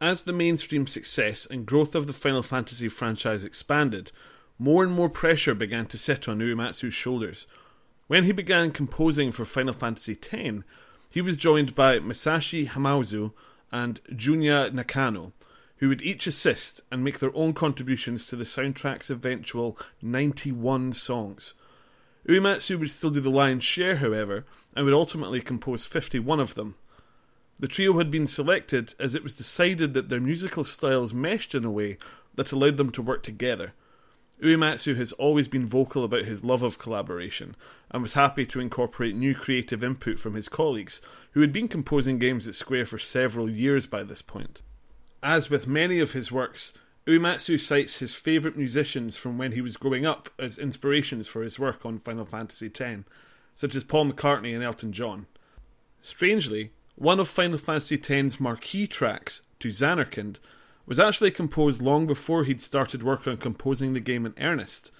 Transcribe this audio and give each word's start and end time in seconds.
As 0.00 0.24
the 0.24 0.32
mainstream 0.32 0.86
success 0.86 1.46
and 1.50 1.64
growth 1.64 1.94
of 1.94 2.06
the 2.06 2.12
Final 2.12 2.42
Fantasy 2.42 2.88
franchise 2.88 3.44
expanded, 3.44 4.12
more 4.58 4.84
and 4.84 4.92
more 4.92 5.08
pressure 5.08 5.54
began 5.54 5.86
to 5.86 5.96
sit 5.96 6.28
on 6.28 6.40
Uematsu's 6.40 6.92
shoulders. 6.92 7.46
When 8.06 8.24
he 8.24 8.32
began 8.32 8.72
composing 8.72 9.32
for 9.32 9.46
Final 9.46 9.72
Fantasy 9.72 10.18
X, 10.30 10.64
he 11.08 11.22
was 11.22 11.36
joined 11.36 11.74
by 11.74 11.98
Masashi 11.98 12.68
Hamauzu 12.68 13.32
and 13.72 14.02
Junya 14.12 14.70
Nakano, 14.70 15.32
who 15.78 15.88
would 15.88 16.02
each 16.02 16.26
assist 16.26 16.82
and 16.90 17.02
make 17.02 17.18
their 17.18 17.34
own 17.34 17.54
contributions 17.54 18.26
to 18.26 18.36
the 18.36 18.44
soundtrack's 18.44 19.08
eventual 19.08 19.78
91 20.02 20.92
songs. 20.92 21.54
Uematsu 22.28 22.78
would 22.78 22.90
still 22.90 23.10
do 23.10 23.20
the 23.20 23.30
lion's 23.30 23.64
share, 23.64 23.96
however, 23.96 24.44
and 24.74 24.84
would 24.84 24.94
ultimately 24.94 25.40
compose 25.40 25.86
51 25.86 26.38
of 26.38 26.54
them. 26.54 26.74
The 27.58 27.68
trio 27.68 27.96
had 27.98 28.10
been 28.10 28.28
selected 28.28 28.94
as 28.98 29.14
it 29.14 29.22
was 29.22 29.34
decided 29.34 29.94
that 29.94 30.08
their 30.08 30.20
musical 30.20 30.64
styles 30.64 31.14
meshed 31.14 31.54
in 31.54 31.64
a 31.64 31.70
way 31.70 31.96
that 32.34 32.52
allowed 32.52 32.76
them 32.76 32.90
to 32.92 33.02
work 33.02 33.22
together. 33.22 33.72
Uematsu 34.42 34.96
has 34.96 35.12
always 35.12 35.48
been 35.48 35.64
vocal 35.64 36.04
about 36.04 36.26
his 36.26 36.44
love 36.44 36.62
of 36.62 36.78
collaboration 36.78 37.56
and 37.90 38.02
was 38.02 38.12
happy 38.12 38.44
to 38.44 38.60
incorporate 38.60 39.16
new 39.16 39.34
creative 39.34 39.82
input 39.82 40.18
from 40.18 40.34
his 40.34 40.50
colleagues, 40.50 41.00
who 41.30 41.40
had 41.40 41.52
been 41.52 41.68
composing 41.68 42.18
games 42.18 42.46
at 42.46 42.54
Square 42.54 42.86
for 42.86 42.98
several 42.98 43.48
years 43.48 43.86
by 43.86 44.02
this 44.02 44.20
point. 44.20 44.60
As 45.22 45.48
with 45.48 45.66
many 45.66 46.00
of 46.00 46.12
his 46.12 46.30
works, 46.30 46.74
Uematsu 47.06 47.58
cites 47.58 47.98
his 47.98 48.14
favourite 48.14 48.58
musicians 48.58 49.16
from 49.16 49.38
when 49.38 49.52
he 49.52 49.62
was 49.62 49.78
growing 49.78 50.04
up 50.04 50.28
as 50.38 50.58
inspirations 50.58 51.26
for 51.26 51.42
his 51.42 51.58
work 51.58 51.86
on 51.86 51.98
Final 51.98 52.26
Fantasy 52.26 52.66
X, 52.66 53.04
such 53.54 53.74
as 53.74 53.84
Paul 53.84 54.12
McCartney 54.12 54.54
and 54.54 54.62
Elton 54.62 54.92
John. 54.92 55.26
Strangely, 56.02 56.72
one 56.96 57.20
of 57.20 57.28
Final 57.28 57.58
Fantasy 57.58 57.96
X's 57.96 58.40
marquee 58.40 58.86
tracks, 58.86 59.42
to 59.60 59.68
Zanarkand, 59.68 60.36
was 60.86 60.98
actually 60.98 61.30
composed 61.30 61.82
long 61.82 62.06
before 62.06 62.44
he'd 62.44 62.62
started 62.62 63.02
work 63.02 63.26
on 63.26 63.36
composing 63.36 63.92
the 63.92 64.00
game 64.00 64.24
in 64.24 64.34
earnest. 64.40 64.90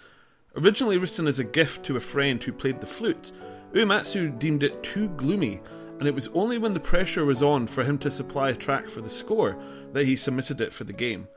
Originally 0.57 0.99
written 0.99 1.27
as 1.27 1.39
a 1.39 1.45
gift 1.45 1.85
to 1.85 1.97
a 1.97 2.01
friend 2.01 2.43
who 2.43 2.53
played 2.53 2.81
the 2.81 2.87
flute, 2.87 3.33
Uematsu 3.73 4.39
deemed 4.39 4.63
it 4.63 4.83
too 4.83 5.09
gloomy, 5.11 5.61
and 5.99 6.07
it 6.07 6.15
was 6.15 6.29
only 6.29 6.59
when 6.59 6.75
the 6.75 6.81
pressure 6.81 7.25
was 7.25 7.43
on 7.43 7.67
for 7.67 7.83
him 7.83 7.97
to 7.99 8.11
supply 8.11 8.51
a 8.51 8.55
track 8.55 8.89
for 8.89 9.01
the 9.01 9.09
score 9.09 9.57
that 9.93 10.05
he 10.05 10.17
submitted 10.17 10.61
it 10.61 10.75
for 10.75 10.85
the 10.85 10.93
game. 10.93 11.29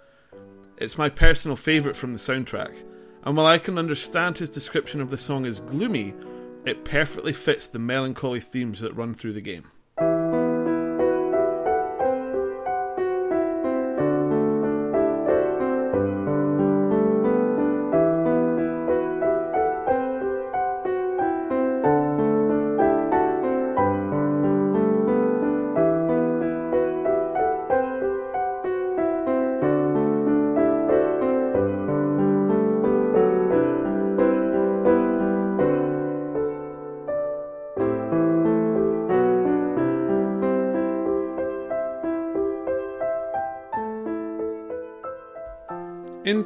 It's 0.78 0.98
my 0.98 1.10
personal 1.10 1.56
favourite 1.56 1.96
from 1.96 2.12
the 2.12 2.20
soundtrack, 2.20 2.76
and 3.24 3.38
while 3.38 3.46
I 3.46 3.60
can 3.60 3.78
understand 3.78 4.38
his 4.38 4.50
description 4.50 5.00
of 5.00 5.10
the 5.10 5.18
song 5.18 5.46
as 5.46 5.62
gloomy, 5.62 6.14
it 6.66 6.84
perfectly 6.84 7.32
fits 7.32 7.68
the 7.68 7.80
melancholy 7.80 8.42
themes 8.42 8.82
that 8.82 8.96
run 8.96 9.14
through 9.14 9.34
the 9.34 9.42
game. 9.42 9.72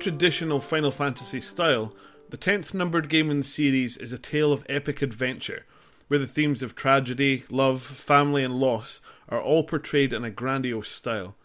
Traditional 0.03 0.59
Final 0.59 0.91
Fantasy 0.91 1.39
style, 1.39 1.93
the 2.29 2.37
10th 2.37 2.73
numbered 2.73 3.07
game 3.07 3.31
in 3.31 3.37
the 3.37 3.45
series 3.45 3.95
is 3.95 4.11
a 4.11 4.17
tale 4.17 4.51
of 4.51 4.65
epic 4.67 5.01
adventure, 5.01 5.65
where 6.09 6.19
the 6.19 6.27
themes 6.27 6.61
of 6.61 6.75
tragedy, 6.75 7.45
love, 7.49 7.81
family, 7.81 8.43
and 8.43 8.59
loss 8.59 8.99
are 9.29 9.41
all 9.41 9.63
portrayed 9.63 10.11
in 10.11 10.25
a 10.25 10.29
grandiose 10.29 10.89
style. 10.89 11.35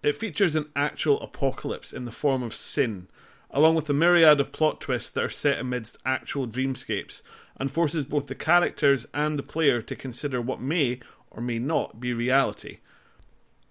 It 0.00 0.14
features 0.14 0.54
an 0.54 0.70
actual 0.76 1.20
apocalypse 1.20 1.92
in 1.92 2.04
the 2.04 2.12
form 2.12 2.44
of 2.44 2.54
sin, 2.54 3.08
along 3.50 3.74
with 3.74 3.90
a 3.90 3.94
myriad 3.94 4.38
of 4.38 4.52
plot 4.52 4.80
twists 4.80 5.10
that 5.10 5.24
are 5.24 5.28
set 5.28 5.58
amidst 5.58 5.98
actual 6.06 6.46
dreamscapes, 6.46 7.22
and 7.58 7.68
forces 7.68 8.04
both 8.04 8.28
the 8.28 8.36
characters 8.36 9.06
and 9.12 9.36
the 9.36 9.42
player 9.42 9.82
to 9.82 9.96
consider 9.96 10.40
what 10.40 10.60
may 10.60 11.00
or 11.32 11.42
may 11.42 11.58
not 11.58 11.98
be 11.98 12.12
reality. 12.12 12.78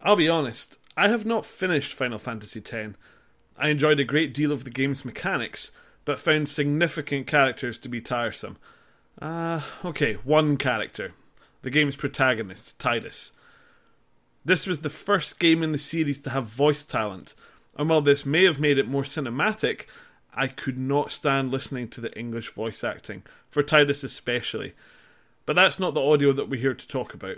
I'll 0.01 0.17
be 0.17 0.27
honest, 0.27 0.77
I 0.97 1.07
have 1.07 1.25
not 1.25 1.45
finished 1.45 1.93
Final 1.93 2.19
Fantasy 2.19 2.59
X, 2.59 2.97
I 3.57 3.69
enjoyed 3.69 3.99
a 3.99 4.03
great 4.03 4.33
deal 4.33 4.51
of 4.51 4.63
the 4.63 4.69
game's 4.69 5.03
mechanics, 5.03 5.71
but 6.05 6.19
found 6.19 6.47
significant 6.47 7.25
characters 7.25 7.79
to 7.79 7.89
be 7.89 8.01
tiresome. 8.01 8.57
Uh, 9.19 9.61
okay, 9.83 10.13
one 10.23 10.57
character. 10.57 11.13
The 11.63 11.71
game's 11.71 11.95
protagonist, 11.95 12.77
Tidus. 12.77 13.31
This 14.45 14.67
was 14.67 14.79
the 14.79 14.89
first 14.89 15.39
game 15.39 15.63
in 15.63 15.71
the 15.71 15.79
series 15.79 16.21
to 16.21 16.29
have 16.29 16.45
voice 16.45 16.85
talent, 16.85 17.33
and 17.75 17.89
while 17.89 18.01
this 18.01 18.25
may 18.25 18.45
have 18.45 18.59
made 18.59 18.77
it 18.77 18.87
more 18.87 19.03
cinematic, 19.03 19.85
I 20.33 20.47
could 20.47 20.77
not 20.77 21.11
stand 21.11 21.51
listening 21.51 21.89
to 21.89 22.01
the 22.01 22.17
English 22.17 22.49
voice 22.51 22.83
acting, 22.83 23.23
for 23.49 23.63
Tidus 23.63 24.03
especially. 24.03 24.73
But 25.47 25.55
that's 25.55 25.79
not 25.79 25.95
the 25.95 26.01
audio 26.01 26.31
that 26.33 26.47
we're 26.47 26.61
here 26.61 26.75
to 26.75 26.87
talk 26.87 27.13
about, 27.13 27.37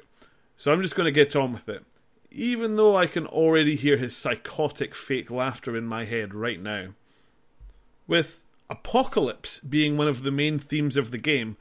so 0.57 0.71
I'm 0.71 0.81
just 0.81 0.95
going 0.95 1.05
to 1.05 1.11
get 1.11 1.35
on 1.35 1.53
with 1.53 1.69
it 1.69 1.83
even 2.31 2.75
though 2.75 2.95
I 2.95 3.07
can 3.07 3.25
already 3.25 3.75
hear 3.75 3.97
his 3.97 4.15
psychotic 4.15 4.93
fake 4.93 5.31
laughter 5.31 5.75
in 5.75 5.85
my 5.85 6.05
head 6.05 6.33
right 6.33 6.61
now. 6.61 6.89
With 8.07 8.41
apocalypse 8.69 9.59
being 9.59 9.97
one 9.97 10.07
of 10.07 10.23
the 10.23 10.31
main 10.31 10.59
themes 10.59 10.95
of 10.95 11.11
the 11.11 11.17
game, 11.17 11.57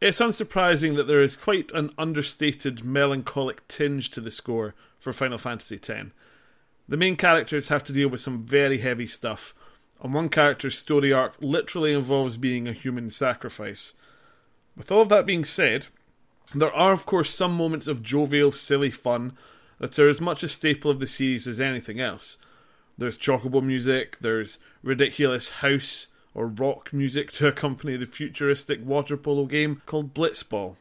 it's 0.00 0.20
unsurprising 0.20 0.96
that 0.96 1.06
there 1.06 1.22
is 1.22 1.36
quite 1.36 1.70
an 1.72 1.90
understated 1.98 2.84
melancholic 2.84 3.66
tinge 3.68 4.10
to 4.10 4.20
the 4.20 4.30
score 4.30 4.74
for 4.98 5.12
Final 5.12 5.38
Fantasy 5.38 5.76
X. 5.76 6.10
The 6.88 6.96
main 6.96 7.16
characters 7.16 7.68
have 7.68 7.84
to 7.84 7.92
deal 7.92 8.08
with 8.08 8.20
some 8.20 8.44
very 8.44 8.78
heavy 8.78 9.06
stuff, 9.06 9.54
and 10.02 10.12
one 10.12 10.28
character's 10.28 10.78
story 10.78 11.12
arc 11.12 11.34
literally 11.40 11.92
involves 11.92 12.36
being 12.36 12.66
a 12.66 12.72
human 12.72 13.10
sacrifice. 13.10 13.94
With 14.76 14.90
all 14.90 15.02
of 15.02 15.08
that 15.10 15.26
being 15.26 15.44
said, 15.44 15.86
there 16.54 16.72
are 16.72 16.92
of 16.92 17.06
course 17.06 17.34
some 17.34 17.54
moments 17.54 17.86
of 17.86 18.02
jovial, 18.02 18.52
silly 18.52 18.90
fun 18.90 19.36
that 19.80 19.98
are 19.98 20.08
as 20.08 20.20
much 20.20 20.42
a 20.42 20.48
staple 20.48 20.90
of 20.90 21.00
the 21.00 21.06
series 21.06 21.48
as 21.48 21.58
anything 21.58 21.98
else. 21.98 22.38
There's 22.96 23.18
chocobo 23.18 23.62
music, 23.62 24.18
there's 24.20 24.58
ridiculous 24.82 25.48
house 25.48 26.06
or 26.34 26.46
rock 26.46 26.92
music 26.92 27.32
to 27.32 27.48
accompany 27.48 27.96
the 27.96 28.06
futuristic 28.06 28.84
water 28.84 29.16
polo 29.16 29.46
game 29.46 29.82
called 29.86 30.14
Blitzball. 30.14 30.76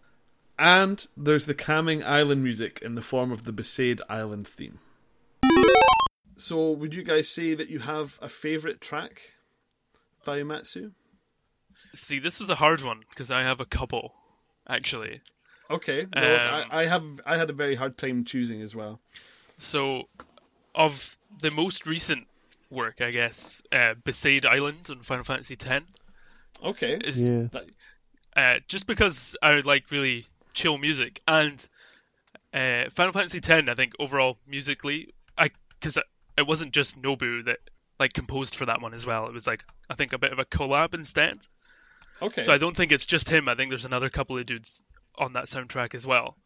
And 0.60 1.08
there's 1.16 1.46
the 1.46 1.54
calming 1.54 2.04
island 2.04 2.44
music 2.44 2.82
in 2.84 2.96
the 2.96 3.02
form 3.02 3.32
of 3.32 3.46
the 3.46 3.54
Besaid 3.54 4.02
Island 4.10 4.48
theme. 4.48 4.80
So, 6.36 6.72
would 6.72 6.94
you 6.94 7.04
guys 7.04 7.30
say 7.30 7.54
that 7.54 7.70
you 7.70 7.80
have 7.80 8.20
a 8.22 8.30
favourite 8.30 8.82
track 8.82 9.22
by 10.26 10.44
Matsu? 10.44 10.92
See, 11.96 12.20
this 12.20 12.40
was 12.40 12.50
a 12.50 12.56
hard 12.56 12.82
one 12.82 13.04
because 13.10 13.32
I 13.32 13.44
have 13.44 13.62
a 13.62 13.66
couple, 13.66 14.14
actually. 14.68 15.22
Okay, 15.70 16.08
well, 16.14 16.62
um, 16.62 16.70
I, 16.72 16.82
I, 16.82 16.86
have 16.88 17.04
I 17.26 17.38
had 17.38 17.50
a 17.50 17.54
very 17.54 17.76
hard 17.76 17.98
time 17.98 18.24
choosing 18.26 18.62
as 18.62 18.76
well. 18.76 19.00
So, 19.58 20.08
of 20.74 21.16
the 21.42 21.52
most 21.52 21.86
recent 21.86 22.28
work, 22.72 23.02
I 23.02 23.12
guess, 23.12 23.62
uh, 23.72 23.94
Besaid 24.04 24.46
Island 24.46 24.88
on 24.90 25.02
Final 25.02 25.24
Fantasy 25.24 25.58
X. 25.64 25.86
Okay. 26.64 27.00
Is, 27.04 27.30
yeah. 27.30 27.48
Uh, 28.36 28.60
just 28.68 28.88
because 28.88 29.36
I 29.42 29.60
like 29.60 29.92
really 29.92 30.26
chill 30.54 30.78
music 30.78 31.22
and 31.28 31.70
uh, 32.54 32.90
Final 32.90 33.14
Fantasy 33.14 33.38
X, 33.38 33.68
I 33.68 33.74
think 33.76 33.94
overall 34.00 34.38
musically, 34.48 35.14
I 35.38 35.50
because 35.80 35.98
it 36.38 36.48
wasn't 36.48 36.72
just 36.72 37.02
Nobu 37.02 37.46
that 37.46 37.60
like 38.00 38.14
composed 38.14 38.56
for 38.56 38.66
that 38.66 38.82
one 38.82 38.94
as 38.94 39.06
well. 39.06 39.28
It 39.28 39.34
was 39.34 39.46
like 39.46 39.64
I 39.90 39.96
think 39.96 40.14
a 40.14 40.18
bit 40.18 40.32
of 40.32 40.40
a 40.40 40.46
collab 40.46 40.94
instead. 40.94 41.38
Okay. 42.22 42.44
So 42.44 42.54
I 42.54 42.58
don't 42.58 42.76
think 42.76 42.92
it's 42.92 43.06
just 43.06 43.30
him. 43.30 43.48
I 43.48 43.56
think 43.56 43.70
there's 43.70 43.86
another 43.86 44.10
couple 44.10 44.38
of 44.38 44.46
dudes 44.46 44.84
on 45.20 45.34
that 45.34 45.46
soundtrack 45.46 45.94
as 45.94 46.08
well. 46.08 46.38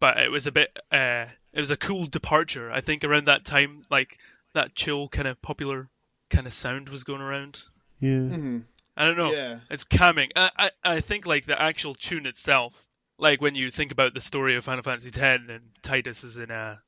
But 0.00 0.18
it 0.18 0.30
was 0.30 0.46
a 0.48 0.52
bit, 0.52 0.76
uh, 0.90 1.26
it 1.52 1.60
was 1.60 1.70
a 1.70 1.76
cool 1.76 2.06
departure. 2.06 2.72
I 2.72 2.80
think 2.80 3.04
around 3.04 3.26
that 3.26 3.44
time, 3.44 3.84
like 3.90 4.18
that 4.54 4.74
chill 4.74 5.08
kind 5.08 5.28
of 5.28 5.40
popular 5.40 5.88
kind 6.28 6.46
of 6.46 6.52
sound 6.52 6.88
was 6.88 7.04
going 7.04 7.20
around. 7.20 7.62
Yeah. 8.00 8.10
Mm-hmm. 8.10 8.58
I 8.96 9.04
don't 9.04 9.16
know. 9.16 9.32
Yeah. 9.32 9.60
It's 9.70 9.84
calming. 9.84 10.30
I, 10.34 10.50
I 10.58 10.70
I 10.84 11.00
think 11.00 11.24
like 11.26 11.46
the 11.46 11.60
actual 11.60 11.94
tune 11.94 12.26
itself, 12.26 12.88
like 13.18 13.40
when 13.40 13.54
you 13.54 13.70
think 13.70 13.92
about 13.92 14.12
the 14.12 14.20
story 14.20 14.56
of 14.56 14.64
Final 14.64 14.82
Fantasy 14.82 15.08
X 15.08 15.42
and 15.48 15.62
Titus 15.82 16.24
is 16.24 16.36
in 16.36 16.50
a, 16.50 16.80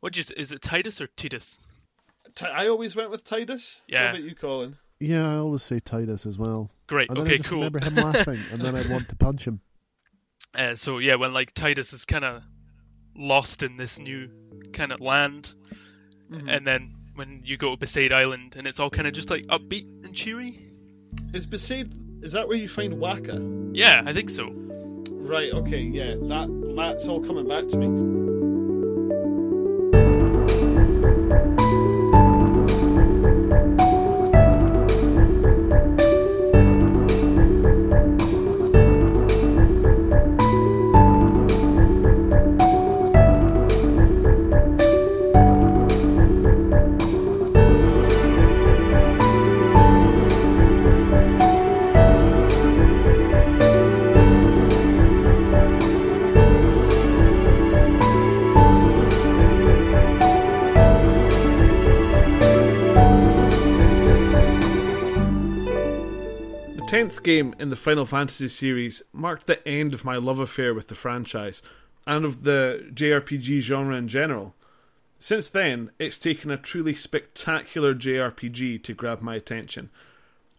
what 0.00 0.16
you 0.16 0.22
is 0.36 0.52
it 0.52 0.60
Titus 0.60 1.00
or 1.00 1.06
Titus? 1.06 1.66
I 2.42 2.68
always 2.68 2.94
went 2.94 3.10
with 3.10 3.24
Titus. 3.24 3.82
Yeah. 3.88 4.04
What 4.04 4.10
about 4.10 4.28
you, 4.28 4.34
Colin? 4.34 4.76
Yeah, 5.00 5.32
I 5.32 5.36
always 5.36 5.62
say 5.62 5.80
Titus 5.80 6.26
as 6.26 6.38
well. 6.38 6.70
Great. 6.86 7.08
And 7.08 7.16
then 7.16 7.24
okay. 7.24 7.34
I 7.34 7.36
just 7.38 7.48
cool. 7.48 7.58
Remember 7.60 7.80
him 7.80 7.94
laughing, 7.94 8.38
and 8.52 8.60
then 8.60 8.76
I'd 8.76 8.90
want 8.90 9.08
to 9.08 9.16
punch 9.16 9.46
him. 9.46 9.60
Uh, 10.54 10.74
so 10.74 10.98
yeah, 10.98 11.16
when 11.16 11.32
like 11.32 11.52
Tidus 11.52 11.92
is 11.92 12.04
kind 12.04 12.24
of 12.24 12.42
lost 13.16 13.62
in 13.62 13.76
this 13.76 13.98
new 13.98 14.30
kind 14.72 14.92
of 14.92 15.00
land, 15.00 15.52
and 16.30 16.66
then 16.66 16.94
when 17.14 17.42
you 17.44 17.56
go 17.56 17.74
to 17.74 17.84
Besaid 17.84 18.12
Island, 18.12 18.54
and 18.56 18.66
it's 18.66 18.80
all 18.80 18.90
kind 18.90 19.06
of 19.06 19.12
just 19.12 19.30
like 19.30 19.46
upbeat 19.46 20.04
and 20.04 20.14
cheery. 20.14 20.58
Is 21.32 21.46
Besaid 21.46 22.24
is 22.24 22.32
that 22.32 22.48
where 22.48 22.56
you 22.56 22.68
find 22.68 22.94
Wakka? 22.94 23.70
Yeah, 23.74 24.02
I 24.04 24.12
think 24.12 24.30
so. 24.30 24.50
Right. 25.10 25.52
Okay. 25.52 25.80
Yeah. 25.80 26.14
That 26.22 26.74
that's 26.76 27.06
all 27.06 27.20
coming 27.20 27.46
back 27.46 27.68
to 27.68 27.76
me. 27.76 28.37
Game 67.28 67.54
in 67.58 67.68
the 67.68 67.76
Final 67.76 68.06
Fantasy 68.06 68.48
series 68.48 69.02
marked 69.12 69.46
the 69.46 69.68
end 69.68 69.92
of 69.92 70.02
my 70.02 70.16
love 70.16 70.38
affair 70.38 70.72
with 70.72 70.88
the 70.88 70.94
franchise 70.94 71.60
and 72.06 72.24
of 72.24 72.42
the 72.42 72.90
JRPG 72.94 73.60
genre 73.60 73.94
in 73.96 74.08
general. 74.08 74.54
Since 75.18 75.50
then, 75.50 75.90
it's 75.98 76.16
taken 76.16 76.50
a 76.50 76.56
truly 76.56 76.94
spectacular 76.94 77.94
JRPG 77.94 78.82
to 78.82 78.94
grab 78.94 79.20
my 79.20 79.34
attention. 79.34 79.90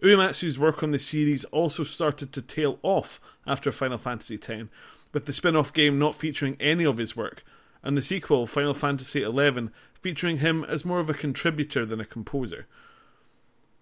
Uematsu's 0.03 0.59
work 0.59 0.83
on 0.83 0.91
the 0.91 0.99
series 0.99 1.43
also 1.45 1.83
started 1.83 2.31
to 2.33 2.41
tail 2.43 2.77
off 2.83 3.19
after 3.47 3.71
Final 3.71 3.97
Fantasy 3.97 4.35
X, 4.35 4.65
with 5.11 5.25
the 5.25 5.33
spin 5.33 5.55
off 5.55 5.73
game 5.73 5.97
not 5.97 6.15
featuring 6.15 6.55
any 6.59 6.83
of 6.83 6.99
his 6.99 7.15
work, 7.17 7.43
and 7.81 7.97
the 7.97 8.03
sequel, 8.03 8.45
Final 8.45 8.75
Fantasy 8.75 9.23
XI, 9.23 9.69
featuring 10.03 10.37
him 10.37 10.63
as 10.65 10.85
more 10.85 10.99
of 10.99 11.09
a 11.09 11.15
contributor 11.15 11.83
than 11.83 11.99
a 11.99 12.05
composer. 12.05 12.67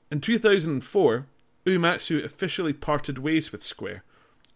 In 0.10 0.22
2004, 0.22 1.26
Uematsu 1.68 2.24
officially 2.24 2.72
parted 2.72 3.18
ways 3.18 3.52
with 3.52 3.62
Square, 3.62 4.04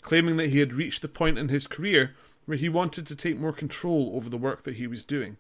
claiming 0.02 0.38
that 0.38 0.50
he 0.50 0.60
had 0.60 0.72
reached 0.72 1.02
the 1.02 1.10
point 1.10 1.38
in 1.38 1.50
his 1.50 1.68
career 1.68 2.16
where 2.46 2.58
he 2.58 2.70
wanted 2.70 3.06
to 3.06 3.16
take 3.16 3.38
more 3.38 3.52
control 3.52 4.14
over 4.16 4.30
the 4.30 4.38
work 4.38 4.64
that 4.64 4.76
he 4.76 4.88
was 4.88 5.04
doing. 5.04 5.36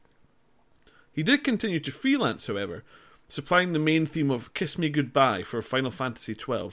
He 1.13 1.23
did 1.23 1.45
continue 1.45 1.79
to 1.79 1.91
freelance, 1.91 2.47
however, 2.47 2.83
supplying 3.29 3.71
the 3.71 3.79
main 3.79 4.05
theme 4.05 4.29
of 4.29 4.53
Kiss 4.53 4.77
Me 4.77 4.89
Goodbye 4.89 5.43
for 5.43 5.61
Final 5.61 5.91
Fantasy 5.91 6.33
XII. 6.33 6.71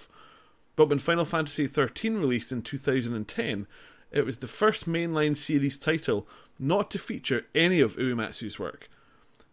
But 0.75 0.89
when 0.89 0.99
Final 0.99 1.25
Fantasy 1.25 1.69
XIII 1.69 2.11
released 2.11 2.51
in 2.51 2.63
2010, 2.63 3.67
it 4.11 4.27
was 4.27 4.39
the 4.39 4.49
first 4.49 4.89
mainline 4.89 5.37
series 5.37 5.79
title 5.79 6.27
not 6.59 6.91
to 6.91 6.99
feature 6.99 7.47
any 7.55 7.81
of 7.81 7.97
Uematsu's 7.97 8.59
work. 8.59 8.89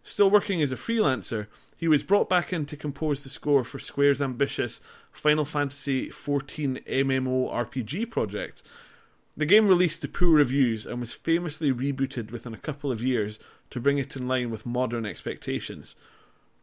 Still 0.01 0.29
working 0.29 0.61
as 0.61 0.71
a 0.71 0.75
freelancer, 0.75 1.47
he 1.77 1.87
was 1.87 2.03
brought 2.03 2.29
back 2.29 2.53
in 2.53 2.65
to 2.67 2.77
compose 2.77 3.21
the 3.21 3.29
score 3.29 3.63
for 3.63 3.79
Square's 3.79 4.21
ambitious 4.21 4.79
Final 5.11 5.45
Fantasy 5.45 6.09
XIV 6.09 6.85
MMO 6.85 7.51
RPG 7.51 8.09
project. 8.09 8.63
The 9.37 9.45
game 9.45 9.67
released 9.67 10.01
to 10.01 10.07
poor 10.07 10.29
reviews 10.29 10.85
and 10.85 10.99
was 11.01 11.13
famously 11.13 11.73
rebooted 11.73 12.31
within 12.31 12.53
a 12.53 12.57
couple 12.57 12.91
of 12.91 13.03
years 13.03 13.37
to 13.69 13.81
bring 13.81 13.97
it 13.97 14.15
in 14.15 14.27
line 14.27 14.49
with 14.49 14.65
modern 14.65 15.05
expectations. 15.05 15.95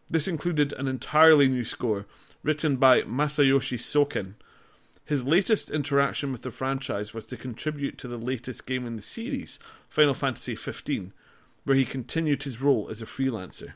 This 0.08 0.26
included 0.26 0.72
an 0.72 0.88
entirely 0.88 1.48
new 1.48 1.64
score, 1.64 2.06
written 2.42 2.76
by 2.76 3.02
Masayoshi 3.02 3.78
Soken. 3.78 4.34
His 5.04 5.24
latest 5.24 5.70
interaction 5.70 6.32
with 6.32 6.42
the 6.42 6.50
franchise 6.50 7.12
was 7.12 7.26
to 7.26 7.36
contribute 7.36 7.98
to 7.98 8.08
the 8.08 8.16
latest 8.16 8.66
game 8.66 8.86
in 8.86 8.96
the 8.96 9.02
series, 9.02 9.58
Final 9.90 10.14
Fantasy 10.14 10.54
XV, 10.54 11.12
where 11.64 11.76
he 11.76 11.84
continued 11.84 12.44
his 12.44 12.62
role 12.62 12.88
as 12.90 13.02
a 13.02 13.06
freelancer. 13.06 13.74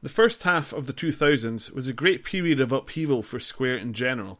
The 0.00 0.08
first 0.08 0.44
half 0.44 0.72
of 0.72 0.86
the 0.86 0.92
2000s 0.92 1.72
was 1.72 1.88
a 1.88 1.92
great 1.92 2.22
period 2.22 2.60
of 2.60 2.70
upheaval 2.70 3.20
for 3.22 3.40
Square 3.40 3.78
in 3.78 3.92
general. 3.92 4.38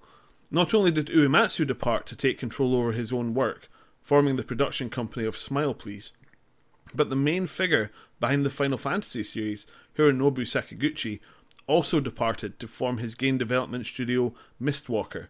Not 0.53 0.73
only 0.73 0.93
did 0.93 1.09
Uematsu 1.09 1.67
depart 1.67 2.07
to 2.07 2.17
take 2.17 2.39
control 2.39 2.77
over 2.77 2.93
his 2.93 3.13
own 3.13 3.35
work, 3.35 3.69
forming 4.01 4.37
the 4.37 4.45
production 4.45 4.89
company 4.89 5.27
of 5.27 5.37
Smile 5.37 5.75
Please, 5.75 6.13
but 6.95 7.11
the 7.11 7.17
main 7.17 7.47
figure 7.47 7.91
behind 8.21 8.47
the 8.47 8.51
Final 8.51 8.79
Fantasy 8.79 9.25
series, 9.25 9.67
Hironobu 9.97 10.43
Sakaguchi, 10.47 11.19
also 11.67 11.99
departed 11.99 12.61
to 12.61 12.69
form 12.69 12.99
his 12.99 13.17
game 13.17 13.37
development 13.37 13.85
studio 13.85 14.33
Mistwalker. 14.63 15.27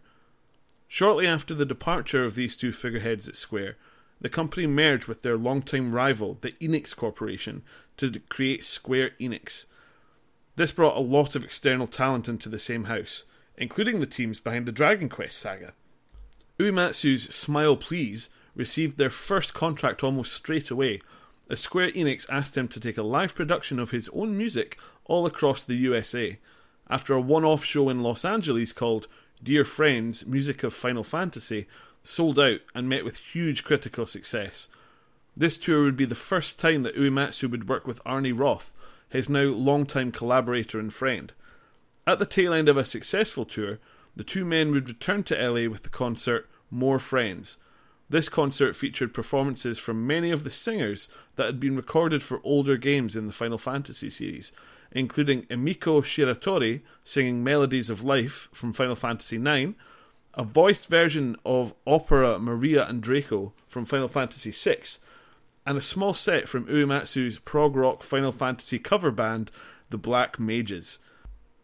Shortly 0.88 1.26
after 1.26 1.54
the 1.54 1.66
departure 1.66 2.24
of 2.24 2.34
these 2.34 2.54
two 2.54 2.70
figureheads 2.70 3.28
at 3.28 3.34
Square, 3.34 3.76
the 4.20 4.28
company 4.28 4.66
merged 4.66 5.08
with 5.08 5.22
their 5.22 5.38
longtime 5.38 5.94
rival, 5.94 6.36
the 6.42 6.52
Enix 6.60 6.94
Corporation, 6.94 7.62
to 7.96 8.20
create 8.28 8.64
Square 8.64 9.12
Enix. 9.18 9.64
This 10.58 10.72
brought 10.72 10.96
a 10.96 11.00
lot 11.00 11.36
of 11.36 11.44
external 11.44 11.86
talent 11.86 12.28
into 12.28 12.48
the 12.48 12.58
same 12.58 12.86
house, 12.86 13.22
including 13.56 14.00
the 14.00 14.06
teams 14.06 14.40
behind 14.40 14.66
the 14.66 14.72
Dragon 14.72 15.08
Quest 15.08 15.38
saga. 15.38 15.72
Uematsu's 16.58 17.32
Smile 17.32 17.76
Please 17.76 18.28
received 18.56 18.98
their 18.98 19.08
first 19.08 19.54
contract 19.54 20.02
almost 20.02 20.32
straight 20.32 20.68
away, 20.68 21.00
as 21.48 21.60
Square 21.60 21.92
Enix 21.92 22.28
asked 22.28 22.56
him 22.56 22.66
to 22.66 22.80
take 22.80 22.98
a 22.98 23.04
live 23.04 23.36
production 23.36 23.78
of 23.78 23.92
his 23.92 24.08
own 24.08 24.36
music 24.36 24.76
all 25.04 25.26
across 25.26 25.62
the 25.62 25.76
USA, 25.76 26.40
after 26.90 27.14
a 27.14 27.20
one 27.20 27.44
off 27.44 27.64
show 27.64 27.88
in 27.88 28.02
Los 28.02 28.24
Angeles 28.24 28.72
called 28.72 29.06
Dear 29.40 29.64
Friends 29.64 30.26
Music 30.26 30.64
of 30.64 30.74
Final 30.74 31.04
Fantasy 31.04 31.68
sold 32.02 32.36
out 32.36 32.62
and 32.74 32.88
met 32.88 33.04
with 33.04 33.18
huge 33.18 33.62
critical 33.62 34.06
success. 34.06 34.66
This 35.36 35.56
tour 35.56 35.84
would 35.84 35.96
be 35.96 36.04
the 36.04 36.16
first 36.16 36.58
time 36.58 36.82
that 36.82 36.96
Uematsu 36.96 37.48
would 37.48 37.68
work 37.68 37.86
with 37.86 38.02
Arnie 38.02 38.36
Roth, 38.36 38.72
his 39.08 39.28
now 39.28 39.44
longtime 39.44 40.12
collaborator 40.12 40.78
and 40.78 40.92
friend. 40.92 41.32
At 42.06 42.18
the 42.18 42.26
tail 42.26 42.52
end 42.52 42.68
of 42.68 42.76
a 42.76 42.84
successful 42.84 43.44
tour, 43.44 43.78
the 44.16 44.24
two 44.24 44.44
men 44.44 44.70
would 44.70 44.88
return 44.88 45.22
to 45.24 45.36
LA 45.36 45.68
with 45.70 45.82
the 45.82 45.88
concert 45.88 46.48
More 46.70 46.98
Friends. 46.98 47.56
This 48.10 48.28
concert 48.28 48.74
featured 48.74 49.12
performances 49.12 49.78
from 49.78 50.06
many 50.06 50.30
of 50.30 50.42
the 50.42 50.50
singers 50.50 51.08
that 51.36 51.46
had 51.46 51.60
been 51.60 51.76
recorded 51.76 52.22
for 52.22 52.40
older 52.42 52.76
games 52.76 53.14
in 53.14 53.26
the 53.26 53.32
Final 53.32 53.58
Fantasy 53.58 54.08
series, 54.08 54.50
including 54.90 55.42
Emiko 55.44 56.02
Shiratori 56.02 56.80
singing 57.04 57.44
Melodies 57.44 57.90
of 57.90 58.02
Life 58.02 58.48
from 58.52 58.72
Final 58.72 58.96
Fantasy 58.96 59.36
IX, 59.36 59.74
a 60.34 60.44
voiced 60.44 60.88
version 60.88 61.36
of 61.44 61.74
opera 61.86 62.38
Maria 62.38 62.86
and 62.86 63.02
Draco 63.02 63.52
from 63.66 63.84
Final 63.84 64.08
Fantasy 64.08 64.50
VI, 64.50 64.78
and 65.68 65.76
a 65.76 65.82
small 65.82 66.14
set 66.14 66.48
from 66.48 66.64
Uematsu's 66.64 67.40
prog 67.40 67.76
rock 67.76 68.02
Final 68.02 68.32
Fantasy 68.32 68.78
cover 68.78 69.10
band, 69.10 69.50
the 69.90 69.98
Black 69.98 70.40
Mages. 70.40 70.98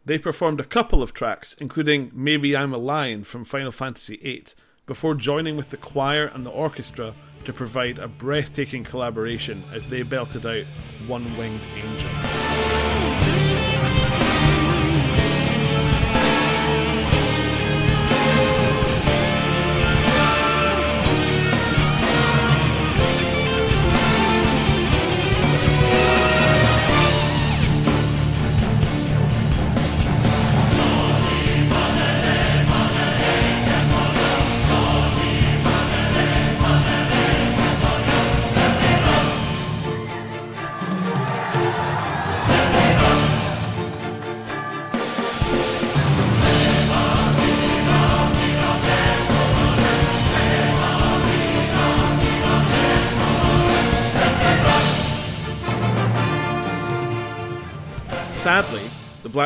They 0.05 0.19
performed 0.19 0.61
a 0.61 0.65
couple 0.65 1.03
of 1.03 1.15
tracks, 1.15 1.57
including 1.59 2.11
Maybe 2.13 2.55
I'm 2.55 2.75
a 2.75 2.79
Lion 2.79 3.25
from 3.25 3.45
Final 3.45 3.73
Fantasy 3.73 4.19
VIII, 4.19 4.49
before 4.85 5.15
joining 5.15 5.57
with 5.57 5.71
the 5.71 5.79
choir 5.79 6.27
and 6.27 6.45
the 6.45 6.51
orchestra 6.51 7.15
to 7.47 7.53
provide 7.55 7.99
a 7.99 8.07
breathtaking 8.07 8.85
collaboration 8.85 9.65
as 9.73 9.89
they 9.89 10.03
belted 10.03 10.45
out 10.45 10.67
One 11.07 11.25
Winged 11.39 11.63
Angel. 11.75 12.44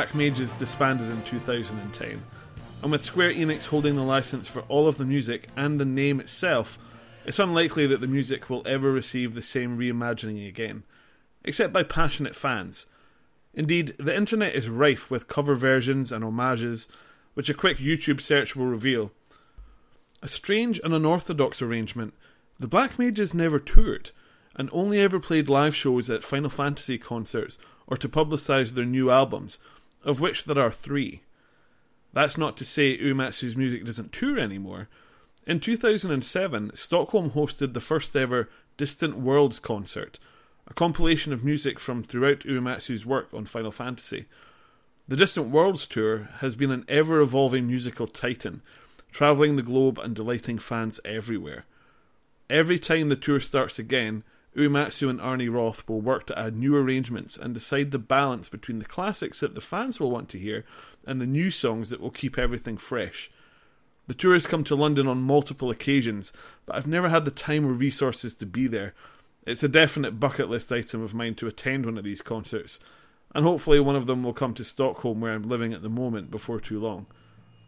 Black 0.09 0.15
Mages 0.15 0.53
disbanded 0.53 1.11
in 1.11 1.23
2010, 1.25 2.23
and 2.83 2.91
with 2.91 3.05
Square 3.05 3.35
Enix 3.35 3.67
holding 3.67 3.95
the 3.95 4.03
license 4.03 4.49
for 4.49 4.61
all 4.63 4.89
of 4.89 4.97
the 4.97 5.05
music 5.05 5.49
and 5.55 5.79
the 5.79 5.85
name 5.85 6.19
itself, 6.19 6.79
it's 7.27 7.39
unlikely 7.39 7.87
that 7.87 8.01
the 8.01 8.07
music 8.07 8.49
will 8.49 8.67
ever 8.67 8.91
receive 8.91 9.35
the 9.35 9.43
same 9.43 9.77
reimagining 9.77 10.49
again, 10.49 10.85
except 11.45 11.75
by 11.75 11.83
passionate 11.83 12.35
fans. 12.35 12.87
Indeed, 13.53 13.97
the 13.99 14.17
internet 14.17 14.55
is 14.55 14.71
rife 14.71 15.11
with 15.11 15.29
cover 15.29 15.55
versions 15.55 16.11
and 16.11 16.25
homages, 16.25 16.89
which 17.35 17.51
a 17.51 17.55
quick 17.55 17.77
YouTube 17.77 18.23
search 18.23 18.57
will 18.57 18.65
reveal. 18.65 19.11
A 20.23 20.29
strange 20.29 20.81
and 20.83 20.95
unorthodox 20.95 21.61
arrangement, 21.61 22.15
the 22.59 22.67
Black 22.67 22.99
Mages 22.99 23.35
never 23.35 23.59
toured, 23.59 24.13
and 24.57 24.71
only 24.73 25.01
ever 25.01 25.21
played 25.21 25.51
live 25.51 25.77
shows 25.77 26.09
at 26.09 26.25
Final 26.25 26.49
Fantasy 26.49 26.97
concerts 26.97 27.59
or 27.87 27.99
to 27.99 28.09
publicise 28.09 28.71
their 28.71 28.87
new 28.87 29.11
albums, 29.11 29.59
of 30.05 30.21
which 30.21 30.45
there 30.45 30.61
are 30.61 30.73
three. 30.73 31.23
That's 32.13 32.39
not 32.39 32.57
to 32.59 32.65
say 32.65 32.99
Uematsu's 32.99 33.57
music 33.57 33.85
doesn't 33.85 34.13
tour 34.13 34.39
anymore. 34.39 34.89
In 35.47 35.61
2007, 35.61 36.73
Stockholm 36.75 37.31
hosted 37.31 37.73
the 37.73 37.81
first 37.81 38.15
ever 38.17 38.49
Distant 38.77 39.17
Worlds 39.17 39.59
concert, 39.59 40.19
a 40.67 40.75
compilation 40.75 41.33
of 41.33 41.45
music 41.45 41.81
from 41.81 42.03
throughout 42.03 42.41
Uematsu's 42.41 43.07
work 43.07 43.29
on 43.33 43.47
Final 43.47 43.73
Fantasy. 43.73 44.27
The 45.09 45.17
Distant 45.17 45.49
Worlds 45.49 45.87
tour 45.87 46.29
has 46.41 46.55
been 46.55 46.71
an 46.71 46.85
ever 46.87 47.21
evolving 47.21 47.67
musical 47.67 48.07
titan, 48.07 48.63
travelling 49.11 49.57
the 49.57 49.63
globe 49.63 49.99
and 49.99 50.15
delighting 50.15 50.59
fans 50.59 51.01
everywhere. 51.05 51.65
Every 52.51 52.79
time 52.79 53.09
the 53.09 53.17
tour 53.17 53.41
starts 53.41 53.79
again, 53.79 54.23
Uematsu 54.59 55.09
and 55.09 55.21
Arnie 55.21 55.53
Roth 55.53 55.89
will 55.89 56.01
work 56.01 56.27
to 56.27 56.39
add 56.39 56.57
new 56.57 56.77
arrangements 56.77 57.37
and 57.37 57.55
decide 57.55 57.93
the 57.93 57.99
balance 57.99 58.49
between 58.49 58.81
the 58.81 58.85
classics 58.85 59.41
that 59.41 59.55
the 59.55 59.61
fans 59.61 60.01
will 60.01 60.11
want 60.11 60.29
to 60.31 60.39
hear 60.39 60.65
and 61.07 61.21
the 61.21 61.27
new 61.27 61.51
songs 61.51 61.91
that 61.91 62.01
will 62.01 62.11
keep 62.11 62.37
everything 62.37 62.77
fresh. 62.77 63.31
The 64.09 64.15
tour 64.15 64.33
has 64.33 64.47
come 64.47 64.65
to 64.65 64.75
London 64.75 65.07
on 65.07 65.23
multiple 65.23 65.71
occasions, 65.71 66.33
but 66.67 66.75
I've 66.75 66.87
never 66.87 67.09
had 67.09 67.25
the 67.25 67.31
time 67.31 67.65
or 67.67 67.73
resources 67.73 68.35
to 68.35 68.47
be 68.47 68.67
there, 68.67 68.95
it's 69.49 69.63
a 69.63 69.69
definite 69.69 70.21
bucket 70.21 70.51
list 70.51 70.71
item 70.71 71.01
of 71.03 71.15
mine 71.15 71.35
to 71.37 71.47
attend 71.47 71.87
one 71.87 71.97
of 71.97 72.05
these 72.05 72.21
concerts, 72.21 72.79
and 73.35 73.45
hopefully 73.45 73.81
one 73.81 73.97
of 73.97 74.07
them 74.07 74.23
will 74.23 74.35
come 74.35 74.53
to 74.53 74.65
Stockholm 74.65 75.23
where 75.23 75.33
I'm 75.33 75.49
living 75.49 75.73
at 75.73 75.81
the 75.81 75.89
moment 75.89 76.31
before 76.31 76.61
too 76.61 76.79
long. 76.79 77.07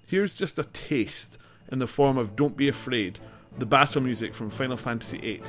Here's 0.07 0.35
just 0.35 0.59
a 0.59 0.65
taste 0.65 1.39
in 1.73 1.79
the 1.79 1.87
form 1.87 2.19
of 2.19 2.37
Don't 2.37 2.55
Be 2.55 2.69
Afraid, 2.69 3.19
the 3.59 3.67
battle 3.67 4.01
music 4.01 4.35
from 4.35 4.51
Final 4.51 4.77
Fantasy 4.77 5.19
VIII, 5.19 5.43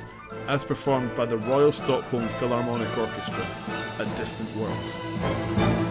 as 0.48 0.64
performed 0.64 1.14
by 1.16 1.26
the 1.26 1.36
Royal 1.38 1.72
Stockholm 1.72 2.26
Philharmonic 2.38 2.96
Orchestra 2.98 3.46
at 3.98 4.18
Distant 4.18 4.54
Worlds. 4.56 5.81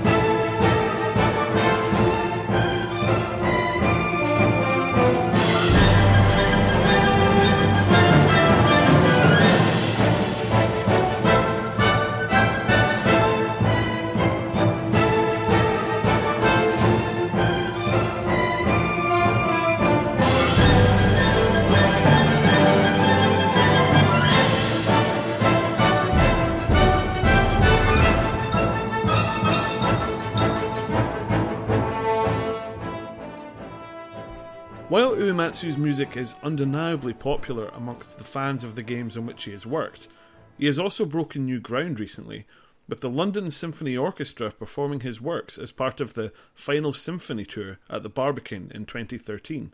While 34.92 35.16
Uematsu's 35.16 35.78
music 35.78 36.18
is 36.18 36.36
undeniably 36.44 37.14
popular 37.14 37.70
amongst 37.70 38.18
the 38.18 38.26
fans 38.26 38.66
of 38.66 38.76
the 38.76 38.84
games 38.84 39.16
in 39.16 39.26
which 39.26 39.46
he 39.46 39.52
has 39.52 39.66
worked, 39.66 40.10
he 40.58 40.66
has 40.66 40.78
also 40.78 41.06
broken 41.06 41.46
new 41.46 41.62
ground 41.62 41.98
recently, 41.98 42.46
with 42.90 43.00
the 43.00 43.10
London 43.10 43.52
Symphony 43.52 43.96
Orchestra 43.96 44.52
performing 44.52 45.00
his 45.00 45.22
works 45.22 45.58
as 45.58 45.72
part 45.72 46.02
of 46.02 46.14
the 46.14 46.34
Final 46.54 46.92
Symphony 46.92 47.46
Tour 47.46 47.78
at 47.90 48.04
the 48.04 48.10
Barbican 48.10 48.70
in 48.76 48.86
2013. 48.86 49.72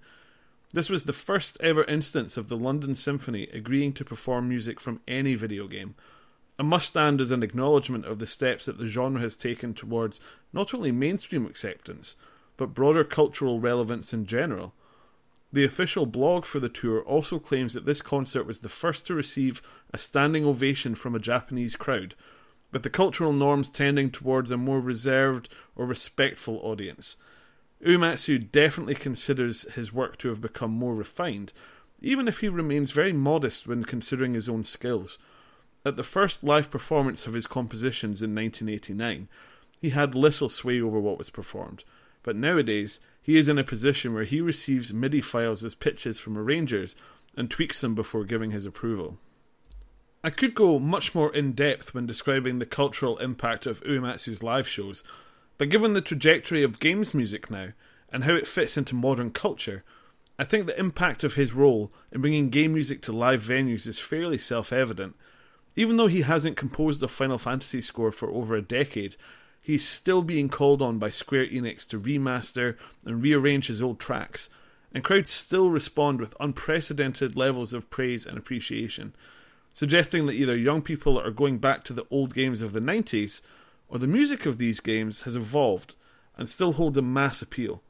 This 0.71 0.87
was 0.87 1.05
the 1.05 1.13
first 1.13 1.57
ever 1.61 1.83
instance 1.85 2.37
of 2.37 2.47
the 2.47 2.55
London 2.55 2.95
Symphony 2.95 3.47
agreeing 3.51 3.93
to 3.93 4.05
perform 4.05 4.47
music 4.47 4.79
from 4.79 5.01
any 5.07 5.33
video 5.33 5.65
game, 5.65 5.95
and 6.59 6.67
must 6.67 6.89
stand 6.89 7.21
as 7.21 7.31
an 7.31 7.41
acknowledgement 7.41 8.05
of 8.05 8.19
the 8.19 8.27
steps 8.27 8.65
that 8.65 8.77
the 8.77 8.85
genre 8.85 9.21
has 9.21 9.35
taken 9.35 9.73
towards 9.73 10.19
not 10.53 10.75
only 10.75 10.91
mainstream 10.91 11.47
acceptance, 11.47 12.15
but 12.55 12.75
broader 12.75 13.03
cultural 13.03 13.59
relevance 13.59 14.13
in 14.13 14.27
general. 14.27 14.75
The 15.51 15.63
official 15.63 16.05
blog 16.05 16.45
for 16.45 16.59
the 16.59 16.69
tour 16.69 17.01
also 17.01 17.39
claims 17.39 17.73
that 17.73 17.85
this 17.85 18.01
concert 18.01 18.43
was 18.43 18.59
the 18.59 18.69
first 18.69 19.07
to 19.07 19.15
receive 19.15 19.61
a 19.93 19.97
standing 19.97 20.45
ovation 20.45 20.93
from 20.93 21.15
a 21.15 21.19
Japanese 21.19 21.75
crowd, 21.75 22.15
with 22.71 22.83
the 22.83 22.89
cultural 22.89 23.31
norms 23.31 23.69
tending 23.69 24.11
towards 24.11 24.51
a 24.51 24.57
more 24.57 24.81
reserved 24.81 25.47
or 25.75 25.85
respectful 25.85 26.59
audience. 26.63 27.15
Uematsu 27.85 28.51
definitely 28.51 28.95
considers 28.95 29.61
his 29.73 29.93
work 29.93 30.17
to 30.17 30.29
have 30.29 30.41
become 30.41 30.71
more 30.71 30.95
refined, 30.95 31.53
even 32.01 32.27
if 32.27 32.39
he 32.39 32.49
remains 32.49 32.91
very 32.91 33.13
modest 33.13 33.67
when 33.67 33.83
considering 33.83 34.33
his 34.33 34.49
own 34.49 34.63
skills. 34.63 35.17
At 35.85 35.95
the 35.95 36.03
first 36.03 36.43
live 36.43 36.69
performance 36.69 37.25
of 37.25 37.33
his 37.33 37.47
compositions 37.47 38.21
in 38.21 38.35
1989, 38.35 39.29
he 39.79 39.91
had 39.91 40.15
little 40.15 40.49
sway 40.49 40.81
over 40.81 40.99
what 40.99 41.17
was 41.17 41.29
performed, 41.29 41.83
but 42.23 42.35
nowadays 42.35 42.99
he 43.27 43.37
is 43.37 43.49
in 43.49 43.57
a 43.57 43.63
position 43.63 44.13
where 44.13 44.23
he 44.23 44.39
receives 44.39 44.93
MIDI 44.93 45.19
files 45.19 45.61
as 45.61 45.75
pitches 45.75 46.17
from 46.17 46.37
arrangers 46.37 46.95
and 47.35 47.51
tweaks 47.51 47.81
them 47.81 47.93
before 47.93 48.23
giving 48.23 48.51
his 48.51 48.65
approval. 48.65 49.17
I 50.23 50.29
could 50.29 50.55
go 50.55 50.79
much 50.79 51.13
more 51.13 51.35
in 51.35 51.51
depth 51.51 51.93
when 51.93 52.05
describing 52.05 52.59
the 52.59 52.65
cultural 52.65 53.17
impact 53.17 53.65
of 53.65 53.83
Uematsu's 53.83 54.43
live 54.43 54.65
shows, 54.65 55.03
but 55.57 55.69
given 55.69 55.91
the 55.91 55.99
trajectory 55.99 56.63
of 56.63 56.79
games 56.79 57.13
music 57.13 57.51
now 57.51 57.73
and 58.13 58.23
how 58.23 58.33
it 58.33 58.47
fits 58.47 58.77
into 58.77 58.95
modern 58.95 59.31
culture, 59.31 59.83
I 60.39 60.45
think 60.45 60.65
the 60.65 60.79
impact 60.79 61.25
of 61.25 61.33
his 61.33 61.51
role 61.51 61.91
in 62.13 62.21
bringing 62.21 62.49
game 62.49 62.75
music 62.75 63.01
to 63.03 63.11
live 63.11 63.43
venues 63.43 63.85
is 63.87 63.99
fairly 63.99 64.37
self 64.37 64.71
evident. 64.71 65.17
Even 65.75 65.97
though 65.97 66.07
he 66.07 66.21
hasn't 66.21 66.55
composed 66.55 67.03
a 67.03 67.09
Final 67.09 67.37
Fantasy 67.37 67.81
score 67.81 68.13
for 68.13 68.31
over 68.31 68.55
a 68.55 68.61
decade, 68.61 69.17
he's 69.67 69.85
still 69.85 70.21
being 70.21 70.47
called 70.47 70.81
on 70.81 70.97
by 70.97 71.09
Square 71.09 71.47
Enix 71.47 71.85
to 71.89 71.99
remaster 71.99 72.77
and 73.03 73.21
rearrange 73.21 73.67
his 73.67 73.81
old 73.81 73.99
tracks, 73.99 74.47
and 74.93 75.03
crowds 75.03 75.29
still 75.29 75.69
respond 75.69 76.21
with 76.21 76.37
unprecedented 76.39 77.35
levels 77.35 77.73
of 77.73 77.89
praise 77.89 78.25
and 78.25 78.37
appreciation, 78.37 79.13
suggesting 79.73 80.25
that 80.25 80.35
either 80.35 80.55
young 80.55 80.81
people 80.81 81.19
are 81.19 81.31
going 81.31 81.57
back 81.57 81.83
to 81.83 81.91
the 81.91 82.05
old 82.09 82.33
games 82.33 82.61
of 82.61 82.71
the 82.71 82.79
90s, 82.79 83.41
or 83.89 83.99
the 83.99 84.07
music 84.07 84.45
of 84.45 84.57
these 84.57 84.79
games 84.79 85.23
has 85.23 85.35
evolved 85.35 85.95
and 86.37 86.47
still 86.47 86.71
holds 86.71 86.97
a 86.97 87.01
mass 87.01 87.41
appeal. 87.41 87.83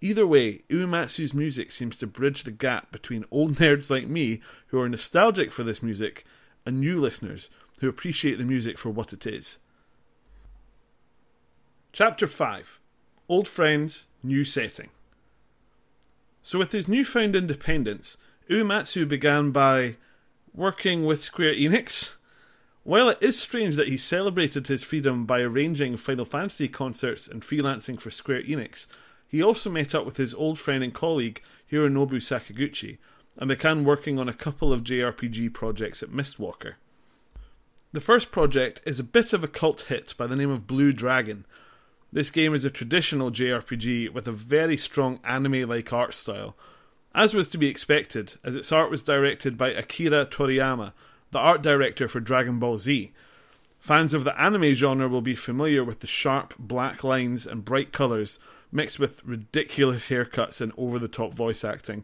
Either 0.00 0.26
way, 0.26 0.64
Uematsu's 0.68 1.32
music 1.32 1.70
seems 1.70 1.96
to 1.98 2.08
bridge 2.08 2.42
the 2.42 2.50
gap 2.50 2.90
between 2.90 3.24
old 3.30 3.54
nerds 3.58 3.90
like 3.90 4.08
me 4.08 4.40
who 4.66 4.80
are 4.80 4.88
nostalgic 4.88 5.52
for 5.52 5.62
this 5.62 5.84
music 5.84 6.24
and 6.64 6.80
new 6.80 7.00
listeners 7.00 7.48
who 7.78 7.88
appreciate 7.88 8.38
the 8.38 8.44
music 8.44 8.76
for 8.76 8.90
what 8.90 9.12
it 9.12 9.24
is. 9.24 9.58
Chapter 11.98 12.26
5 12.26 12.78
Old 13.26 13.48
Friends, 13.48 14.04
New 14.22 14.44
Setting. 14.44 14.90
So, 16.42 16.58
with 16.58 16.72
his 16.72 16.88
newfound 16.88 17.34
independence, 17.34 18.18
Uematsu 18.50 19.08
began 19.08 19.50
by 19.50 19.96
working 20.52 21.06
with 21.06 21.24
Square 21.24 21.54
Enix. 21.54 22.16
While 22.82 23.08
it 23.08 23.16
is 23.22 23.40
strange 23.40 23.76
that 23.76 23.88
he 23.88 23.96
celebrated 23.96 24.66
his 24.66 24.82
freedom 24.82 25.24
by 25.24 25.40
arranging 25.40 25.96
Final 25.96 26.26
Fantasy 26.26 26.68
concerts 26.68 27.28
and 27.28 27.40
freelancing 27.40 27.98
for 27.98 28.10
Square 28.10 28.42
Enix, 28.42 28.86
he 29.26 29.42
also 29.42 29.70
met 29.70 29.94
up 29.94 30.04
with 30.04 30.18
his 30.18 30.34
old 30.34 30.58
friend 30.58 30.84
and 30.84 30.92
colleague 30.92 31.40
Hironobu 31.72 32.20
Sakaguchi 32.20 32.98
and 33.38 33.48
began 33.48 33.86
working 33.86 34.18
on 34.18 34.28
a 34.28 34.34
couple 34.34 34.70
of 34.70 34.84
JRPG 34.84 35.54
projects 35.54 36.02
at 36.02 36.10
Mistwalker. 36.10 36.74
The 37.94 38.02
first 38.02 38.30
project 38.30 38.82
is 38.84 39.00
a 39.00 39.02
bit 39.02 39.32
of 39.32 39.42
a 39.42 39.48
cult 39.48 39.86
hit 39.88 40.12
by 40.18 40.26
the 40.26 40.36
name 40.36 40.50
of 40.50 40.66
Blue 40.66 40.92
Dragon, 40.92 41.46
this 42.16 42.30
game 42.30 42.54
is 42.54 42.64
a 42.64 42.70
traditional 42.70 43.30
JRPG 43.30 44.10
with 44.10 44.26
a 44.26 44.32
very 44.32 44.78
strong 44.78 45.20
anime 45.22 45.68
like 45.68 45.92
art 45.92 46.14
style, 46.14 46.56
as 47.14 47.34
was 47.34 47.46
to 47.48 47.58
be 47.58 47.68
expected, 47.68 48.32
as 48.42 48.54
its 48.54 48.72
art 48.72 48.90
was 48.90 49.02
directed 49.02 49.58
by 49.58 49.68
Akira 49.68 50.24
Toriyama, 50.24 50.94
the 51.30 51.38
art 51.38 51.60
director 51.60 52.08
for 52.08 52.20
Dragon 52.20 52.58
Ball 52.58 52.78
Z. 52.78 53.12
Fans 53.78 54.14
of 54.14 54.24
the 54.24 54.40
anime 54.40 54.72
genre 54.72 55.08
will 55.08 55.20
be 55.20 55.34
familiar 55.34 55.84
with 55.84 56.00
the 56.00 56.06
sharp 56.06 56.54
black 56.58 57.04
lines 57.04 57.46
and 57.46 57.66
bright 57.66 57.92
colours 57.92 58.38
mixed 58.72 58.98
with 58.98 59.22
ridiculous 59.22 60.06
haircuts 60.06 60.62
and 60.62 60.72
over 60.78 60.98
the 60.98 61.08
top 61.08 61.34
voice 61.34 61.64
acting. 61.64 62.02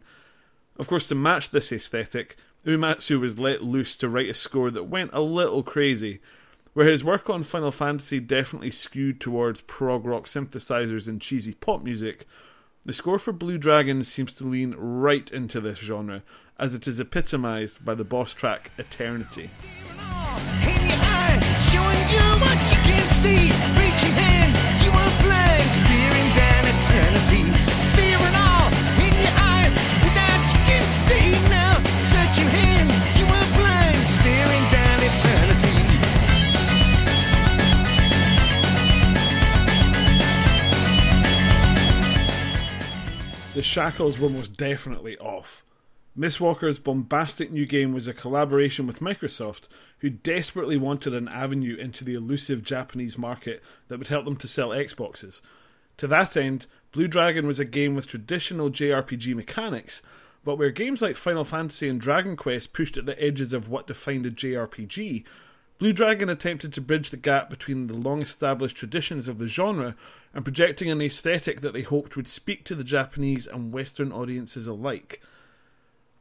Of 0.77 0.85
course, 0.85 1.07
to 1.07 1.15
match 1.15 1.49
this 1.49 1.71
aesthetic, 1.71 2.37
Uematsu 2.67 3.19
was 3.19 3.39
let 3.39 3.63
loose 3.63 3.95
to 3.95 4.07
write 4.07 4.29
a 4.29 4.35
score 4.35 4.69
that 4.69 4.83
went 4.83 5.09
a 5.11 5.21
little 5.21 5.63
crazy, 5.63 6.19
where 6.73 6.87
his 6.87 7.03
work 7.03 7.29
on 7.29 7.43
Final 7.43 7.71
Fantasy 7.71 8.19
definitely 8.19 8.71
skewed 8.71 9.21
towards 9.21 9.61
prog 9.61 10.05
rock 10.05 10.25
synthesizers 10.25 11.07
and 11.07 11.21
cheesy 11.21 11.53
pop 11.53 11.83
music, 11.83 12.25
the 12.85 12.93
score 12.93 13.19
for 13.19 13.31
Blue 13.31 13.57
Dragon 13.57 14.03
seems 14.03 14.33
to 14.33 14.43
lean 14.45 14.75
right 14.77 15.31
into 15.31 15.61
this 15.61 15.79
genre, 15.79 16.23
as 16.59 16.73
it 16.73 16.87
is 16.87 16.99
epitomized 16.99 17.85
by 17.85 17.95
the 17.95 18.03
boss 18.03 18.33
track 18.33 18.71
Eternity. 18.77 19.49
Reaching 43.63 43.81
shackles 43.81 44.19
were 44.19 44.27
most 44.27 44.57
definitely 44.57 45.17
off. 45.19 45.63
Mistwalker's 46.19 46.79
bombastic 46.79 47.49
new 47.49 47.65
game 47.65 47.93
was 47.93 48.09
a 48.09 48.13
collaboration 48.13 48.85
with 48.85 48.99
Microsoft, 48.99 49.69
who 49.99 50.09
desperately 50.09 50.75
wanted 50.75 51.13
an 51.13 51.29
avenue 51.29 51.77
into 51.77 52.03
the 52.03 52.13
elusive 52.13 52.65
Japanese 52.65 53.17
market 53.17 53.63
that 53.87 53.99
would 53.99 54.09
help 54.09 54.25
them 54.25 54.35
to 54.35 54.49
sell 54.49 54.71
Xboxes. 54.71 55.39
To 55.95 56.07
that 56.07 56.35
end, 56.35 56.65
Blue 56.91 57.07
Dragon 57.07 57.47
was 57.47 57.57
a 57.57 57.63
game 57.63 57.95
with 57.95 58.05
traditional 58.05 58.69
JRPG 58.69 59.33
mechanics, 59.33 60.01
but 60.43 60.57
where 60.57 60.69
games 60.69 61.01
like 61.01 61.15
Final 61.15 61.45
Fantasy 61.45 61.87
and 61.87 62.01
Dragon 62.01 62.35
Quest 62.35 62.73
pushed 62.73 62.97
at 62.97 63.05
the 63.05 63.23
edges 63.23 63.53
of 63.53 63.69
what 63.69 63.87
defined 63.87 64.25
a 64.25 64.31
JRPG, 64.31 65.23
Blue 65.79 65.93
Dragon 65.93 66.27
attempted 66.27 66.73
to 66.73 66.81
bridge 66.81 67.11
the 67.11 67.17
gap 67.17 67.49
between 67.49 67.87
the 67.87 67.93
long 67.93 68.21
established 68.21 68.75
traditions 68.75 69.29
of 69.29 69.37
the 69.37 69.47
genre 69.47 69.95
and 70.33 70.43
projecting 70.43 70.89
an 70.89 71.01
aesthetic 71.01 71.61
that 71.61 71.73
they 71.73 71.83
hoped 71.83 72.15
would 72.15 72.27
speak 72.27 72.63
to 72.65 72.75
the 72.75 72.83
Japanese 72.83 73.45
and 73.45 73.71
Western 73.71 74.11
audiences 74.11 74.67
alike. 74.67 75.21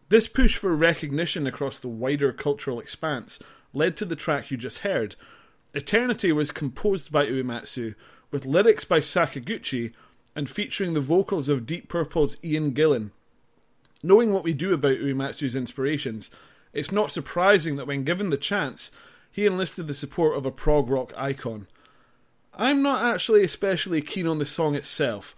This 0.09 0.29
push 0.29 0.57
for 0.57 0.77
recognition 0.77 1.47
across 1.47 1.79
the 1.79 1.89
wider 1.89 2.33
cultural 2.33 2.79
expanse 2.79 3.39
led 3.73 3.97
to 3.97 4.05
the 4.05 4.17
track 4.17 4.51
you 4.51 4.59
just 4.59 4.79
heard. 4.79 5.17
Eternity 5.73 6.33
was 6.33 6.51
composed 6.51 7.11
by 7.11 7.27
Uematsu, 7.27 7.95
with 8.31 8.45
lyrics 8.45 8.85
by 8.85 9.01
Sakaguchi, 9.01 9.93
and 10.37 10.51
featuring 10.51 10.93
the 10.93 11.01
vocals 11.01 11.49
of 11.49 11.65
Deep 11.65 11.89
Purple's 11.89 12.37
Ian 12.45 12.73
Gillan. 12.73 13.11
Knowing 14.03 14.33
what 14.33 14.45
we 14.45 14.53
do 14.53 14.75
about 14.75 14.99
Uematsu's 14.99 15.57
inspirations, 15.57 16.29
it's 16.73 16.93
not 16.93 17.13
surprising 17.13 17.77
that 17.77 17.87
when 17.87 18.05
given 18.05 18.31
the 18.31 18.37
chance, 18.37 18.91
he 19.31 19.47
enlisted 19.47 19.87
the 19.87 19.95
support 19.95 20.37
of 20.37 20.45
a 20.45 20.51
prog 20.51 20.91
rock 20.91 21.13
icon. 21.17 21.67
I'm 22.55 22.83
not 22.83 23.03
actually 23.03 23.45
especially 23.45 24.03
keen 24.03 24.27
on 24.27 24.39
the 24.39 24.47
song 24.47 24.75
itself, 24.75 25.35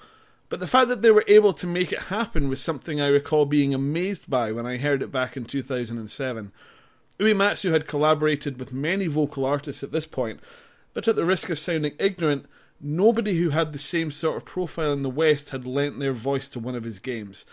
but 0.48 0.58
the 0.58 0.66
fact 0.66 0.88
that 0.88 1.00
they 1.00 1.12
were 1.12 1.24
able 1.28 1.52
to 1.54 1.66
make 1.66 1.92
it 1.92 2.02
happen 2.02 2.48
was 2.48 2.60
something 2.60 3.00
I 3.00 3.06
recall 3.06 3.46
being 3.46 3.72
amazed 3.72 4.28
by 4.28 4.50
when 4.50 4.66
I 4.66 4.78
heard 4.78 5.00
it 5.00 5.12
back 5.12 5.36
in 5.36 5.44
2007. 5.44 6.52
Uematsu 7.20 7.70
had 7.70 7.86
collaborated 7.86 8.58
with 8.58 8.72
many 8.72 9.06
vocal 9.06 9.44
artists 9.44 9.84
at 9.84 9.92
this 9.92 10.06
point, 10.06 10.40
but 10.92 11.06
at 11.06 11.14
the 11.14 11.24
risk 11.24 11.50
of 11.50 11.58
sounding 11.58 11.94
ignorant, 12.00 12.46
nobody 12.80 13.38
who 13.38 13.50
had 13.50 13.72
the 13.72 13.78
same 13.78 14.10
sort 14.10 14.36
of 14.36 14.44
profile 14.44 14.92
in 14.92 15.02
the 15.02 15.10
West 15.10 15.50
had 15.50 15.66
lent 15.66 16.00
their 16.00 16.12
voice 16.12 16.48
to 16.48 16.58
one 16.58 16.74
of 16.74 16.84
his 16.84 16.98
games. 16.98 17.44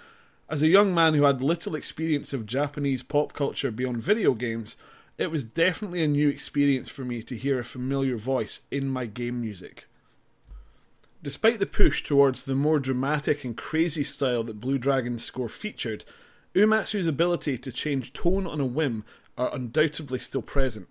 As 0.49 0.63
a 0.63 0.67
young 0.67 0.93
man 0.93 1.13
who 1.13 1.23
had 1.23 1.41
little 1.41 1.75
experience 1.75 2.33
of 2.33 2.47
Japanese 2.47 3.03
pop 3.03 3.33
culture 3.33 3.71
beyond 3.71 4.01
video 4.01 4.33
games, 4.33 4.75
it 5.21 5.29
was 5.29 5.43
definitely 5.43 6.01
a 6.01 6.07
new 6.07 6.29
experience 6.29 6.89
for 6.89 7.05
me 7.05 7.21
to 7.21 7.37
hear 7.37 7.59
a 7.59 7.63
familiar 7.63 8.17
voice 8.17 8.61
in 8.71 8.89
my 8.89 9.05
game 9.05 9.39
music. 9.39 9.85
Despite 11.21 11.59
the 11.59 11.67
push 11.67 12.01
towards 12.01 12.41
the 12.41 12.55
more 12.55 12.79
dramatic 12.79 13.43
and 13.43 13.55
crazy 13.55 14.03
style 14.03 14.43
that 14.45 14.59
Blue 14.59 14.79
Dragon's 14.79 15.23
score 15.23 15.47
featured, 15.47 16.05
Uematsu's 16.55 17.05
ability 17.05 17.59
to 17.59 17.71
change 17.71 18.13
tone 18.13 18.47
on 18.47 18.59
a 18.59 18.65
whim 18.65 19.05
are 19.37 19.53
undoubtedly 19.53 20.17
still 20.17 20.41
present. 20.41 20.87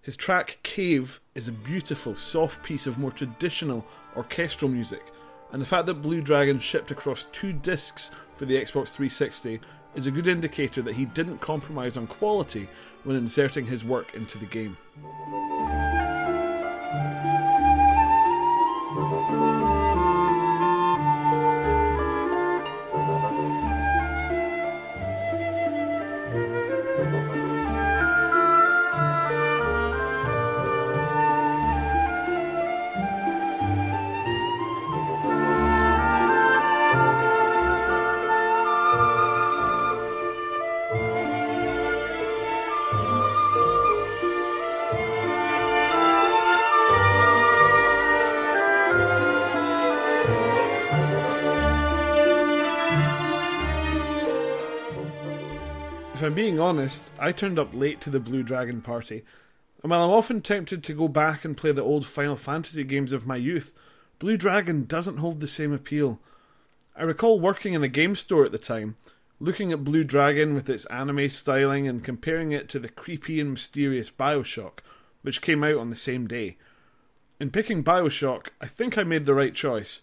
His 0.00 0.16
track 0.16 0.58
Cave 0.64 1.20
is 1.36 1.46
a 1.46 1.52
beautiful, 1.52 2.16
soft 2.16 2.64
piece 2.64 2.88
of 2.88 2.98
more 2.98 3.12
traditional 3.12 3.86
orchestral 4.16 4.72
music, 4.72 5.04
and 5.52 5.62
the 5.62 5.66
fact 5.66 5.86
that 5.86 6.02
Blue 6.02 6.20
Dragon 6.20 6.58
shipped 6.58 6.90
across 6.90 7.28
two 7.30 7.52
discs 7.52 8.10
for 8.34 8.44
the 8.44 8.56
Xbox 8.56 8.88
360 8.88 9.60
is 9.94 10.06
a 10.06 10.10
good 10.10 10.26
indicator 10.26 10.82
that 10.82 10.94
he 10.94 11.04
didn't 11.04 11.38
compromise 11.38 11.96
on 11.96 12.06
quality 12.06 12.68
when 13.04 13.16
inserting 13.16 13.66
his 13.66 13.84
work 13.84 14.14
into 14.14 14.38
the 14.38 14.46
game. 14.46 14.76
If 56.22 56.26
I'm 56.26 56.34
being 56.34 56.60
honest, 56.60 57.10
I 57.18 57.32
turned 57.32 57.58
up 57.58 57.74
late 57.74 58.00
to 58.02 58.08
the 58.08 58.20
Blue 58.20 58.44
Dragon 58.44 58.80
party, 58.80 59.24
and 59.82 59.90
while 59.90 60.04
I'm 60.04 60.10
often 60.10 60.40
tempted 60.40 60.84
to 60.84 60.94
go 60.94 61.08
back 61.08 61.44
and 61.44 61.56
play 61.56 61.72
the 61.72 61.82
old 61.82 62.06
Final 62.06 62.36
Fantasy 62.36 62.84
games 62.84 63.12
of 63.12 63.26
my 63.26 63.34
youth, 63.34 63.74
Blue 64.20 64.36
Dragon 64.36 64.84
doesn't 64.84 65.16
hold 65.16 65.40
the 65.40 65.48
same 65.48 65.72
appeal. 65.72 66.20
I 66.94 67.02
recall 67.02 67.40
working 67.40 67.72
in 67.72 67.82
a 67.82 67.88
game 67.88 68.14
store 68.14 68.44
at 68.44 68.52
the 68.52 68.58
time, 68.58 68.94
looking 69.40 69.72
at 69.72 69.82
Blue 69.82 70.04
Dragon 70.04 70.54
with 70.54 70.70
its 70.70 70.84
anime 70.84 71.28
styling 71.28 71.88
and 71.88 72.04
comparing 72.04 72.52
it 72.52 72.68
to 72.68 72.78
the 72.78 72.88
creepy 72.88 73.40
and 73.40 73.54
mysterious 73.54 74.08
Bioshock, 74.08 74.78
which 75.22 75.42
came 75.42 75.64
out 75.64 75.78
on 75.78 75.90
the 75.90 75.96
same 75.96 76.28
day. 76.28 76.56
In 77.40 77.50
picking 77.50 77.82
Bioshock, 77.82 78.50
I 78.60 78.68
think 78.68 78.96
I 78.96 79.02
made 79.02 79.26
the 79.26 79.34
right 79.34 79.56
choice, 79.56 80.02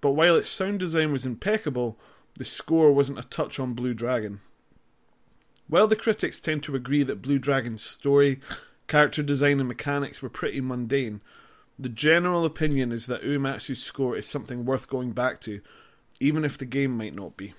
but 0.00 0.16
while 0.16 0.34
its 0.34 0.50
sound 0.50 0.80
design 0.80 1.12
was 1.12 1.24
impeccable, 1.24 1.96
the 2.36 2.44
score 2.44 2.90
wasn't 2.90 3.20
a 3.20 3.22
touch 3.22 3.60
on 3.60 3.74
Blue 3.74 3.94
Dragon. 3.94 4.40
While 5.70 5.86
the 5.86 5.94
critics 5.94 6.40
tend 6.40 6.64
to 6.64 6.74
agree 6.74 7.04
that 7.04 7.22
Blue 7.22 7.38
Dragon's 7.38 7.84
story, 7.84 8.40
character 8.88 9.22
design, 9.22 9.60
and 9.60 9.68
mechanics 9.68 10.20
were 10.20 10.28
pretty 10.28 10.60
mundane, 10.60 11.20
the 11.78 11.88
general 11.88 12.44
opinion 12.44 12.90
is 12.90 13.06
that 13.06 13.22
Uematsu's 13.22 13.80
score 13.80 14.16
is 14.16 14.26
something 14.26 14.64
worth 14.64 14.88
going 14.88 15.12
back 15.12 15.40
to, 15.42 15.60
even 16.18 16.44
if 16.44 16.58
the 16.58 16.64
game 16.64 16.96
might 16.96 17.14
not 17.14 17.36
be. 17.36 17.54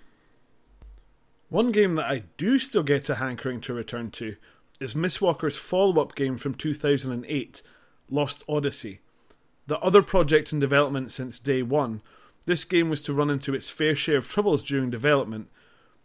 One 1.48 1.72
game 1.72 1.96
that 1.96 2.06
I 2.12 2.24
do 2.36 2.60
still 2.60 2.84
get 2.84 3.08
a 3.08 3.16
hankering 3.16 3.62
to 3.62 3.74
return 3.74 4.12
to 4.12 4.36
is 4.82 4.94
Mistwalker's 4.94 5.56
follow 5.56 6.02
up 6.02 6.14
game 6.14 6.36
from 6.36 6.54
2008, 6.54 7.62
Lost 8.10 8.44
Odyssey. 8.50 9.00
The 9.68 9.80
other 9.80 10.02
project 10.02 10.52
in 10.52 10.60
development 10.60 11.14
since 11.14 11.40
day 11.40 11.62
one, 11.62 12.02
this 12.46 12.66
game 12.66 12.90
was 12.90 13.02
to 13.04 13.14
run 13.14 13.30
into 13.30 13.56
its 13.56 13.70
fair 13.70 13.96
share 13.96 14.18
of 14.18 14.28
troubles 14.28 14.64
during 14.64 14.90
development 14.90 15.48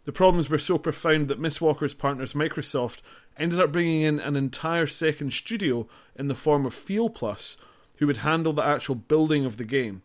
the 0.07 0.13
problems 0.13 0.49
were 0.49 0.57
so 0.57 0.77
profound 0.77 1.27
that 1.27 1.37
Mistwalker's 1.37 1.93
partners 1.93 2.31
Microsoft 2.31 2.99
ended 3.37 3.59
up 3.59 3.73
bringing 3.73 3.99
in 3.99 4.21
an 4.21 4.37
entire 4.37 4.87
second 4.87 5.33
studio 5.33 5.85
in 6.15 6.29
the 6.29 6.33
form 6.33 6.65
of 6.65 6.73
Feelplus, 6.73 7.57
who 7.97 8.07
would 8.07 8.17
handle 8.17 8.53
the 8.53 8.63
actual 8.63 8.95
building 8.95 9.43
of 9.43 9.57
the 9.57 9.65
game, 9.65 10.03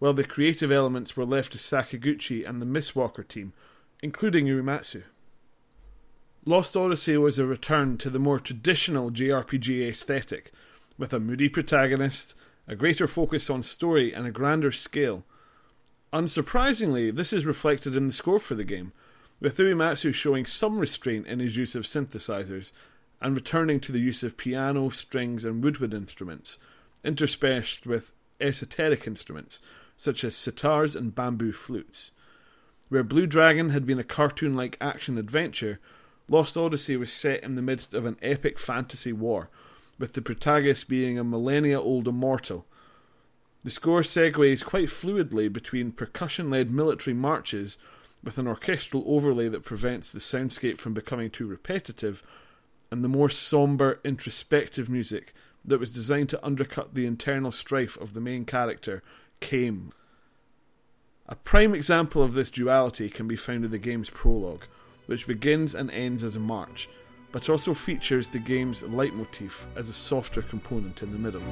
while 0.00 0.12
the 0.12 0.24
creative 0.24 0.72
elements 0.72 1.16
were 1.16 1.24
left 1.24 1.52
to 1.52 1.58
Sakaguchi 1.58 2.44
and 2.44 2.60
the 2.60 2.66
Miss 2.66 2.96
Walker 2.96 3.22
team, 3.22 3.52
including 4.02 4.46
Uematsu. 4.46 5.04
Lost 6.44 6.76
Odyssey 6.76 7.16
was 7.16 7.38
a 7.38 7.46
return 7.46 7.96
to 7.98 8.10
the 8.10 8.18
more 8.18 8.40
traditional 8.40 9.12
JRPG 9.12 9.88
aesthetic, 9.88 10.50
with 10.98 11.14
a 11.14 11.20
moody 11.20 11.48
protagonist, 11.48 12.34
a 12.66 12.74
greater 12.74 13.06
focus 13.06 13.48
on 13.48 13.62
story, 13.62 14.12
and 14.12 14.26
a 14.26 14.32
grander 14.32 14.72
scale. 14.72 15.22
Unsurprisingly, 16.12 17.14
this 17.14 17.32
is 17.32 17.46
reflected 17.46 17.94
in 17.94 18.08
the 18.08 18.12
score 18.12 18.40
for 18.40 18.56
the 18.56 18.64
game 18.64 18.92
with 19.44 19.58
Uematsu 19.58 20.14
showing 20.14 20.46
some 20.46 20.78
restraint 20.78 21.26
in 21.26 21.38
his 21.38 21.54
use 21.54 21.74
of 21.74 21.84
synthesizers 21.84 22.72
and 23.20 23.36
returning 23.36 23.78
to 23.78 23.92
the 23.92 24.00
use 24.00 24.22
of 24.22 24.38
piano, 24.38 24.88
strings, 24.88 25.44
and 25.44 25.62
woodwind 25.62 25.92
instruments, 25.92 26.56
interspersed 27.04 27.86
with 27.86 28.12
esoteric 28.40 29.06
instruments 29.06 29.58
such 29.98 30.24
as 30.24 30.34
sitars 30.34 30.96
and 30.96 31.14
bamboo 31.14 31.52
flutes. 31.52 32.10
Where 32.88 33.04
Blue 33.04 33.26
Dragon 33.26 33.68
had 33.68 33.84
been 33.84 33.98
a 33.98 34.02
cartoon 34.02 34.56
like 34.56 34.78
action 34.80 35.18
adventure, 35.18 35.78
Lost 36.26 36.56
Odyssey 36.56 36.96
was 36.96 37.12
set 37.12 37.42
in 37.42 37.54
the 37.54 37.60
midst 37.60 37.92
of 37.92 38.06
an 38.06 38.16
epic 38.22 38.58
fantasy 38.58 39.12
war, 39.12 39.50
with 39.98 40.14
the 40.14 40.22
protagonist 40.22 40.88
being 40.88 41.18
a 41.18 41.22
millennia 41.22 41.78
old 41.78 42.08
immortal. 42.08 42.64
The 43.62 43.70
score 43.70 44.00
segues 44.00 44.64
quite 44.64 44.88
fluidly 44.88 45.52
between 45.52 45.92
percussion 45.92 46.48
led 46.48 46.70
military 46.70 47.12
marches 47.12 47.76
with 48.24 48.38
an 48.38 48.48
orchestral 48.48 49.04
overlay 49.06 49.48
that 49.48 49.64
prevents 49.64 50.10
the 50.10 50.18
soundscape 50.18 50.78
from 50.78 50.94
becoming 50.94 51.30
too 51.30 51.46
repetitive, 51.46 52.22
and 52.90 53.04
the 53.04 53.08
more 53.08 53.30
somber, 53.30 54.00
introspective 54.04 54.88
music 54.88 55.34
that 55.64 55.80
was 55.80 55.90
designed 55.90 56.28
to 56.30 56.44
undercut 56.44 56.94
the 56.94 57.06
internal 57.06 57.52
strife 57.52 57.96
of 57.98 58.14
the 58.14 58.20
main 58.20 58.44
character 58.44 59.02
Kaim. 59.40 59.92
A 61.26 61.34
prime 61.34 61.74
example 61.74 62.22
of 62.22 62.34
this 62.34 62.50
duality 62.50 63.08
can 63.08 63.26
be 63.26 63.36
found 63.36 63.64
in 63.64 63.70
the 63.70 63.78
game's 63.78 64.10
prologue, 64.10 64.64
which 65.06 65.26
begins 65.26 65.74
and 65.74 65.90
ends 65.90 66.22
as 66.22 66.36
a 66.36 66.40
march, 66.40 66.88
but 67.32 67.48
also 67.48 67.74
features 67.74 68.28
the 68.28 68.38
game's 68.38 68.82
leitmotif 68.82 69.66
as 69.76 69.88
a 69.88 69.94
softer 69.94 70.42
component 70.42 71.02
in 71.02 71.12
the 71.12 71.18
middle. 71.18 71.42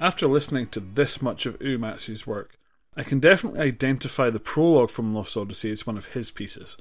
After 0.00 0.26
listening 0.26 0.68
to 0.68 0.80
this 0.80 1.20
much 1.20 1.44
of 1.44 1.58
Uematsu's 1.58 2.26
work, 2.26 2.56
I 2.96 3.02
can 3.02 3.20
definitely 3.20 3.60
identify 3.60 4.30
the 4.30 4.40
prologue 4.40 4.88
from 4.88 5.14
Lost 5.14 5.36
Odyssey 5.36 5.70
as 5.70 5.86
one 5.86 5.98
of 5.98 6.06
his 6.06 6.30
pieces, 6.30 6.78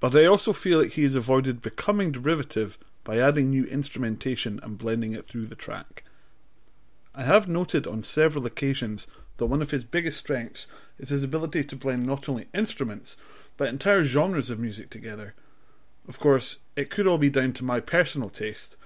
but 0.00 0.16
I 0.16 0.24
also 0.24 0.54
feel 0.54 0.80
like 0.80 0.92
he 0.92 1.02
has 1.02 1.14
avoided 1.14 1.60
becoming 1.60 2.10
derivative 2.10 2.78
by 3.04 3.18
adding 3.18 3.50
new 3.50 3.64
instrumentation 3.66 4.60
and 4.62 4.78
blending 4.78 5.12
it 5.12 5.26
through 5.26 5.46
the 5.48 5.54
track. 5.54 6.04
I 7.14 7.24
have 7.24 7.46
noted 7.46 7.86
on 7.86 8.02
several 8.02 8.46
occasions 8.46 9.06
that 9.36 9.46
one 9.46 9.60
of 9.60 9.70
his 9.70 9.84
biggest 9.84 10.16
strengths 10.16 10.66
is 10.98 11.10
his 11.10 11.22
ability 11.22 11.64
to 11.64 11.76
blend 11.76 12.06
not 12.06 12.30
only 12.30 12.48
instruments, 12.54 13.18
but 13.58 13.68
entire 13.68 14.04
genres 14.04 14.48
of 14.48 14.58
music 14.58 14.88
together. 14.88 15.34
Of 16.08 16.18
course, 16.18 16.60
it 16.76 16.88
could 16.88 17.06
all 17.06 17.18
be 17.18 17.28
down 17.28 17.52
to 17.54 17.64
my 17.64 17.80
personal 17.80 18.30
taste, 18.30 18.78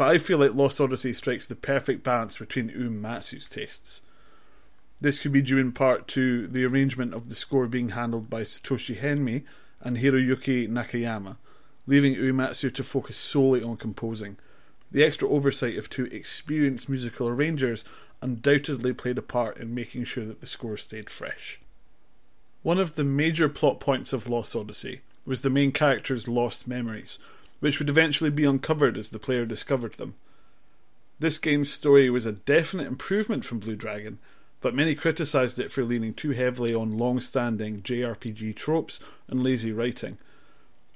but 0.00 0.08
I 0.08 0.16
feel 0.16 0.38
like 0.38 0.54
Lost 0.54 0.80
Odyssey 0.80 1.12
strikes 1.12 1.44
the 1.44 1.54
perfect 1.54 2.02
balance 2.02 2.38
between 2.38 2.70
Uematsu's 2.70 3.50
tastes. 3.50 4.00
This 4.98 5.18
could 5.18 5.30
be 5.30 5.42
due 5.42 5.58
in 5.58 5.72
part 5.72 6.08
to 6.08 6.46
the 6.46 6.64
arrangement 6.64 7.12
of 7.12 7.28
the 7.28 7.34
score 7.34 7.66
being 7.66 7.90
handled 7.90 8.30
by 8.30 8.40
Satoshi 8.40 8.98
Henmi 8.98 9.42
and 9.82 9.98
Hiroyuki 9.98 10.66
Nakayama, 10.70 11.36
leaving 11.86 12.14
Uematsu 12.14 12.72
to 12.72 12.82
focus 12.82 13.18
solely 13.18 13.62
on 13.62 13.76
composing. 13.76 14.38
The 14.90 15.04
extra 15.04 15.28
oversight 15.28 15.76
of 15.76 15.90
two 15.90 16.06
experienced 16.06 16.88
musical 16.88 17.28
arrangers 17.28 17.84
undoubtedly 18.22 18.94
played 18.94 19.18
a 19.18 19.22
part 19.22 19.58
in 19.58 19.74
making 19.74 20.04
sure 20.04 20.24
that 20.24 20.40
the 20.40 20.46
score 20.46 20.78
stayed 20.78 21.10
fresh. 21.10 21.60
One 22.62 22.78
of 22.78 22.94
the 22.94 23.04
major 23.04 23.50
plot 23.50 23.80
points 23.80 24.14
of 24.14 24.30
Lost 24.30 24.56
Odyssey 24.56 25.02
was 25.26 25.42
the 25.42 25.50
main 25.50 25.72
character's 25.72 26.26
lost 26.26 26.66
memories, 26.66 27.18
which 27.60 27.78
would 27.78 27.88
eventually 27.88 28.30
be 28.30 28.44
uncovered 28.44 28.96
as 28.96 29.10
the 29.10 29.18
player 29.18 29.46
discovered 29.46 29.94
them. 29.94 30.14
This 31.18 31.38
game's 31.38 31.72
story 31.72 32.10
was 32.10 32.26
a 32.26 32.32
definite 32.32 32.86
improvement 32.86 33.44
from 33.44 33.58
Blue 33.58 33.76
Dragon, 33.76 34.18
but 34.60 34.74
many 34.74 34.94
criticised 34.94 35.58
it 35.58 35.70
for 35.70 35.84
leaning 35.84 36.14
too 36.14 36.30
heavily 36.30 36.74
on 36.74 36.98
long 36.98 37.20
standing 37.20 37.82
JRPG 37.82 38.56
tropes 38.56 39.00
and 39.28 39.42
lazy 39.42 39.72
writing. 39.72 40.18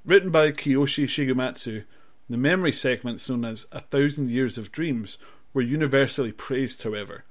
Written 0.03 0.29
by 0.29 0.51
Kiyoshi 0.51 1.05
Shigematsu, 1.05 1.83
the 2.29 2.37
memory 2.37 2.71
segments 2.71 3.29
known 3.29 3.45
as 3.45 3.67
A 3.71 3.81
Thousand 3.81 4.31
Years 4.31 4.57
of 4.57 4.71
Dreams 4.71 5.17
were 5.53 5.61
universally 5.61 6.31
praised, 6.31 6.81
however. 6.83 7.23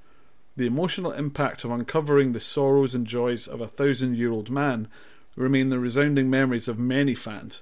The 0.57 0.67
emotional 0.67 1.11
impact 1.11 1.65
of 1.65 1.71
uncovering 1.71 2.31
the 2.31 2.39
sorrows 2.39 2.95
and 2.95 3.05
joys 3.05 3.45
of 3.47 3.59
a 3.59 3.67
thousand 3.67 4.15
year 4.15 4.31
old 4.31 4.49
man 4.49 4.87
remain 5.35 5.67
the 5.67 5.79
resounding 5.79 6.29
memories 6.29 6.69
of 6.69 6.79
many 6.79 7.13
fans, 7.13 7.61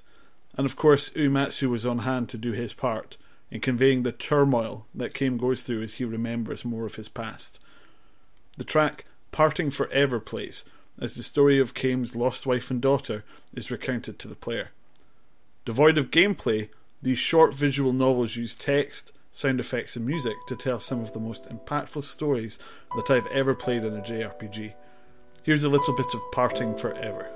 and 0.56 0.66
of 0.66 0.76
course 0.76 1.10
Uematsu 1.10 1.68
was 1.68 1.84
on 1.84 2.00
hand 2.00 2.28
to 2.30 2.38
do 2.38 2.52
his 2.52 2.72
part 2.72 3.16
in 3.50 3.60
conveying 3.60 4.02
the 4.02 4.12
turmoil 4.12 4.86
that 4.94 5.14
Kaim 5.14 5.36
goes 5.36 5.62
through 5.62 5.82
as 5.82 5.94
he 5.94 6.04
remembers 6.04 6.64
more 6.64 6.86
of 6.86 6.96
his 6.96 7.08
past. 7.08 7.60
The 8.56 8.64
track 8.64 9.04
Parting 9.32 9.70
Forever 9.70 10.20
plays 10.20 10.64
as 11.00 11.14
the 11.14 11.22
story 11.22 11.58
of 11.58 11.74
Kaim's 11.74 12.14
lost 12.14 12.46
wife 12.46 12.70
and 12.70 12.80
daughter 12.80 13.24
is 13.52 13.70
recounted 13.70 14.18
to 14.18 14.28
the 14.28 14.36
player. 14.36 14.70
Devoid 15.64 15.98
of 15.98 16.10
gameplay, 16.10 16.68
these 17.02 17.18
short 17.18 17.52
visual 17.54 17.92
novels 17.92 18.36
use 18.36 18.54
text, 18.54 19.12
sound 19.32 19.58
effects, 19.58 19.96
and 19.96 20.06
music 20.06 20.34
to 20.46 20.56
tell 20.56 20.78
some 20.78 21.00
of 21.00 21.12
the 21.12 21.20
most 21.20 21.48
impactful 21.48 22.04
stories 22.04 22.58
that 22.96 23.10
I've 23.10 23.26
ever 23.26 23.54
played 23.54 23.84
in 23.84 23.96
a 23.96 24.00
JRPG. 24.00 24.74
Here's 25.42 25.64
a 25.64 25.68
little 25.68 25.94
bit 25.94 26.14
of 26.14 26.20
Parting 26.32 26.76
Forever. 26.76 27.28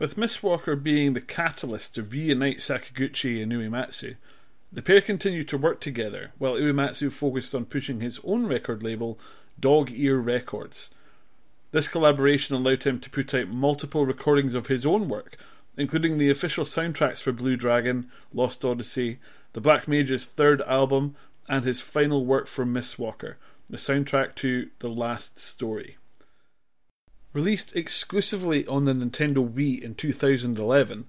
With 0.00 0.16
Mistwalker 0.16 0.82
being 0.82 1.12
the 1.12 1.20
catalyst 1.20 1.94
to 1.94 2.02
reunite 2.02 2.56
Sakaguchi 2.56 3.42
and 3.42 3.52
Uematsu, 3.52 4.16
the 4.72 4.80
pair 4.80 5.02
continued 5.02 5.46
to 5.50 5.58
work 5.58 5.78
together 5.78 6.32
while 6.38 6.54
Uematsu 6.54 7.12
focused 7.12 7.54
on 7.54 7.66
pushing 7.66 8.00
his 8.00 8.18
own 8.24 8.46
record 8.46 8.82
label, 8.82 9.18
Dog 9.60 9.90
Ear 9.90 10.16
Records. 10.16 10.88
This 11.72 11.86
collaboration 11.86 12.56
allowed 12.56 12.84
him 12.84 12.98
to 12.98 13.10
put 13.10 13.34
out 13.34 13.48
multiple 13.48 14.06
recordings 14.06 14.54
of 14.54 14.68
his 14.68 14.86
own 14.86 15.06
work, 15.06 15.36
including 15.76 16.16
the 16.16 16.30
official 16.30 16.64
soundtracks 16.64 17.20
for 17.20 17.32
Blue 17.32 17.58
Dragon, 17.58 18.10
Lost 18.32 18.64
Odyssey, 18.64 19.18
the 19.52 19.60
Black 19.60 19.86
Mage's 19.86 20.24
third 20.24 20.62
album, 20.62 21.14
and 21.46 21.62
his 21.62 21.82
final 21.82 22.24
work 22.24 22.46
for 22.46 22.64
Mistwalker, 22.64 23.34
the 23.68 23.76
soundtrack 23.76 24.34
to 24.36 24.70
The 24.78 24.88
Last 24.88 25.38
Story. 25.38 25.98
Released 27.32 27.76
exclusively 27.76 28.66
on 28.66 28.86
the 28.86 28.92
Nintendo 28.92 29.48
Wii 29.48 29.80
in 29.80 29.94
2011, 29.94 31.06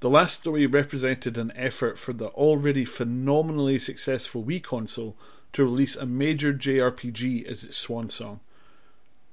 The 0.00 0.10
Last 0.10 0.40
Story 0.40 0.66
represented 0.66 1.38
an 1.38 1.50
effort 1.56 1.98
for 1.98 2.12
the 2.12 2.26
already 2.28 2.84
phenomenally 2.84 3.78
successful 3.78 4.44
Wii 4.44 4.62
console 4.62 5.16
to 5.54 5.64
release 5.64 5.96
a 5.96 6.04
major 6.04 6.52
JRPG 6.52 7.46
as 7.46 7.64
its 7.64 7.78
swan 7.78 8.10
song. 8.10 8.40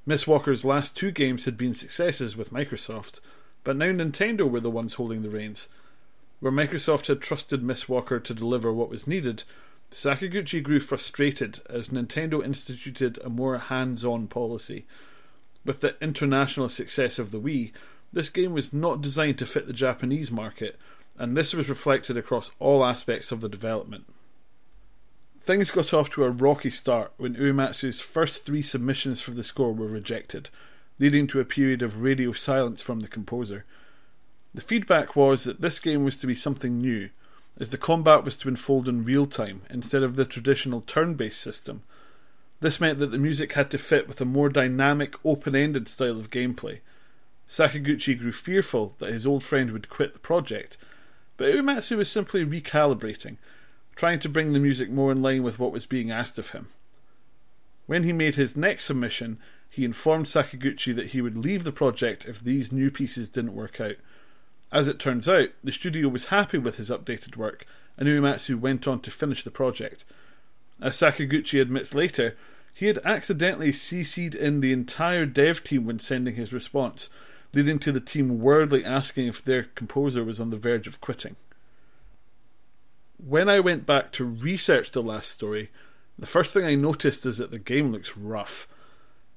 Mistwalker's 0.08 0.64
last 0.64 0.96
two 0.96 1.12
games 1.12 1.44
had 1.44 1.58
been 1.58 1.76
successes 1.76 2.38
with 2.38 2.54
Microsoft, 2.54 3.20
but 3.66 3.76
now 3.76 3.88
Nintendo 3.88 4.50
were 4.50 4.62
the 4.62 4.72
ones 4.72 4.94
holding 4.94 5.24
the 5.24 5.30
reins. 5.30 5.68
Where 6.40 6.54
Microsoft 6.54 7.08
had 7.08 7.20
trusted 7.20 7.62
Miss 7.62 7.90
Walker 7.90 8.18
to 8.18 8.34
deliver 8.34 8.72
what 8.72 8.90
was 8.90 9.06
needed, 9.06 9.44
Sakaguchi 9.92 10.64
grew 10.64 10.80
frustrated 10.80 11.60
as 11.70 11.90
Nintendo 11.90 12.42
instituted 12.42 13.20
a 13.26 13.30
more 13.30 13.58
hands 13.58 14.06
on 14.06 14.28
policy 14.28 14.86
with 15.66 15.82
the 15.82 15.96
international 16.02 16.70
success 16.70 17.20
of 17.20 17.32
the 17.32 17.40
Wii, 17.40 17.72
this 18.12 18.30
game 18.30 18.54
was 18.54 18.74
not 18.74 19.02
designed 19.02 19.38
to 19.40 19.46
fit 19.46 19.68
the 19.68 19.74
Japanese 19.74 20.32
market, 20.32 20.78
and 21.18 21.36
this 21.36 21.54
was 21.54 21.70
reflected 21.70 22.18
across 22.18 22.52
all 22.60 22.84
aspects 22.84 23.32
of 23.32 23.42
the 23.42 23.50
development. 23.50 24.06
Things 25.42 25.72
got 25.72 25.94
off 25.94 26.10
to 26.12 26.24
a 26.24 26.30
rocky 26.30 26.70
start 26.70 27.12
when 27.18 27.36
Uematsu's 27.36 28.00
first 28.00 28.46
three 28.46 28.62
submissions 28.62 29.22
for 29.22 29.32
the 29.32 29.44
score 29.44 29.74
were 29.74 29.88
rejected, 29.88 30.50
leading 30.98 31.28
to 31.28 31.40
a 31.40 31.46
period 31.46 31.82
of 31.82 32.02
radio 32.02 32.32
silence 32.32 32.82
from 32.82 33.00
the 33.00 33.08
composer. 33.08 33.66
The 34.54 34.62
feedback 34.62 35.16
was 35.16 35.44
that 35.44 35.62
this 35.62 35.80
game 35.80 36.04
was 36.04 36.20
to 36.20 36.28
be 36.28 36.36
something 36.36 36.80
new, 36.80 37.10
as 37.60 37.70
the 37.70 37.78
combat 37.78 38.24
was 38.24 38.38
to 38.38 38.48
unfold 38.48 38.88
in 38.88 39.06
real 39.06 39.28
time 39.28 39.62
instead 39.70 40.04
of 40.04 40.16
the 40.16 40.26
traditional 40.26 40.82
turn 40.82 41.16
based 41.16 41.42
system, 41.42 41.84
this 42.62 42.82
meant 42.82 43.00
that 43.00 43.12
the 43.12 43.18
music 43.18 43.54
had 43.54 43.72
to 43.72 43.78
fit 43.78 44.08
with 44.08 44.20
a 44.20 44.26
more 44.26 44.50
dynamic, 44.50 45.16
open 45.26 45.56
ended 45.56 45.88
style 45.88 46.20
of 46.20 46.30
gameplay. 46.30 46.80
Sakaguchi 47.50 48.18
grew 48.18 48.32
fearful 48.32 48.96
that 49.00 49.14
his 49.14 49.26
old 49.26 49.44
friend 49.44 49.72
would 49.72 49.90
quit 49.90 50.14
the 50.14 50.20
project, 50.20 50.78
but 51.38 51.54
Uematsu 51.54 51.98
was 51.98 52.12
simply 52.12 52.46
recalibrating, 52.46 53.38
trying 53.96 54.20
to 54.20 54.30
bring 54.30 54.54
the 54.54 54.60
music 54.60 54.90
more 54.90 55.12
in 55.12 55.22
line 55.22 55.42
with 55.42 55.58
what 55.58 55.72
was 55.72 55.86
being 55.86 56.12
asked 56.12 56.38
of 56.38 56.52
him. 56.52 56.68
When 57.88 58.04
he 58.04 58.14
made 58.14 58.36
his 58.36 58.56
next 58.56 58.86
submission, 58.86 59.40
he 59.70 59.86
informed 59.86 60.26
Sakaguchi 60.26 60.94
that 60.96 61.08
he 61.08 61.22
would 61.22 61.38
leave 61.38 61.64
the 61.64 61.72
project 61.72 62.26
if 62.26 62.40
these 62.40 62.72
new 62.72 62.92
pieces 62.92 63.30
didn't 63.30 63.56
work 63.56 63.80
out. 63.80 63.96
As 64.72 64.88
it 64.88 65.00
turns 65.00 65.28
out, 65.28 65.50
the 65.64 65.72
studio 65.72 66.10
was 66.10 66.26
happy 66.26 66.58
with 66.58 66.78
his 66.78 66.92
updated 66.92 67.36
work, 67.36 67.66
and 67.98 68.08
Uematsu 68.08 68.60
went 68.60 68.88
on 68.88 69.00
to 69.02 69.12
finish 69.12 69.44
the 69.44 69.50
project. 69.50 70.04
As 70.82 70.96
Sakaguchi 70.96 71.62
admits 71.62 71.94
later, 71.94 72.36
he 72.74 72.88
had 72.88 73.00
accidentally 73.04 73.74
CC'd 73.74 74.36
in 74.36 74.62
the 74.62 74.72
entire 74.72 75.26
dev 75.26 75.64
team 75.64 75.86
when 75.86 76.00
sending 76.00 76.36
his 76.36 76.54
response, 76.54 77.10
leading 77.54 77.80
to 77.80 77.92
the 77.92 78.00
team 78.00 78.40
wordly 78.40 78.86
asking 78.86 79.28
if 79.28 79.44
their 79.44 79.64
composer 79.76 80.24
was 80.24 80.40
on 80.40 80.50
the 80.50 80.58
verge 80.58 80.88
of 80.88 81.02
quitting. 81.02 81.36
When 83.18 83.50
I 83.50 83.60
went 83.60 83.86
back 83.86 84.14
to 84.14 84.24
research 84.24 84.92
the 84.92 85.04
last 85.04 85.32
story, 85.32 85.70
the 86.18 86.26
first 86.26 86.54
thing 86.54 86.64
I 86.64 86.76
noticed 86.76 87.26
is 87.26 87.38
that 87.38 87.52
the 87.52 87.60
game 87.60 87.92
looks 87.92 88.16
rough. 88.16 88.66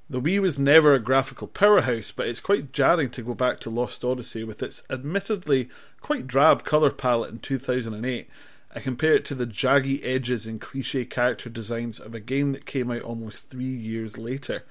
The 0.09 0.21
Wii 0.21 0.41
was 0.41 0.59
never 0.59 0.95
a 0.95 1.01
graphical 1.01 1.49
powerhouse, 1.49 2.13
but 2.13 2.29
it's 2.29 2.39
quite 2.39 2.73
jarring 2.73 3.11
to 3.11 3.23
go 3.23 3.35
back 3.35 3.59
to 3.61 3.71
Lost 3.71 4.05
Odyssey 4.05 4.45
with 4.45 4.63
its 4.63 4.83
admittedly 4.89 5.69
quite 6.01 6.29
drab 6.29 6.65
colour 6.65 6.91
palette 6.91 7.31
in 7.31 7.39
2008 7.41 8.29
I 8.75 8.81
compare 8.81 9.15
it 9.15 9.25
to 9.27 9.35
the 9.35 9.47
jaggy 9.47 10.01
edges 10.03 10.47
and 10.47 10.61
cliche 10.61 11.05
character 11.05 11.51
designs 11.51 12.01
of 12.01 12.15
a 12.15 12.21
game 12.21 12.53
that 12.53 12.65
came 12.65 12.91
out 12.91 13.03
almost 13.03 13.51
three 13.51 13.65
years 13.65 14.17
later. 14.17 14.65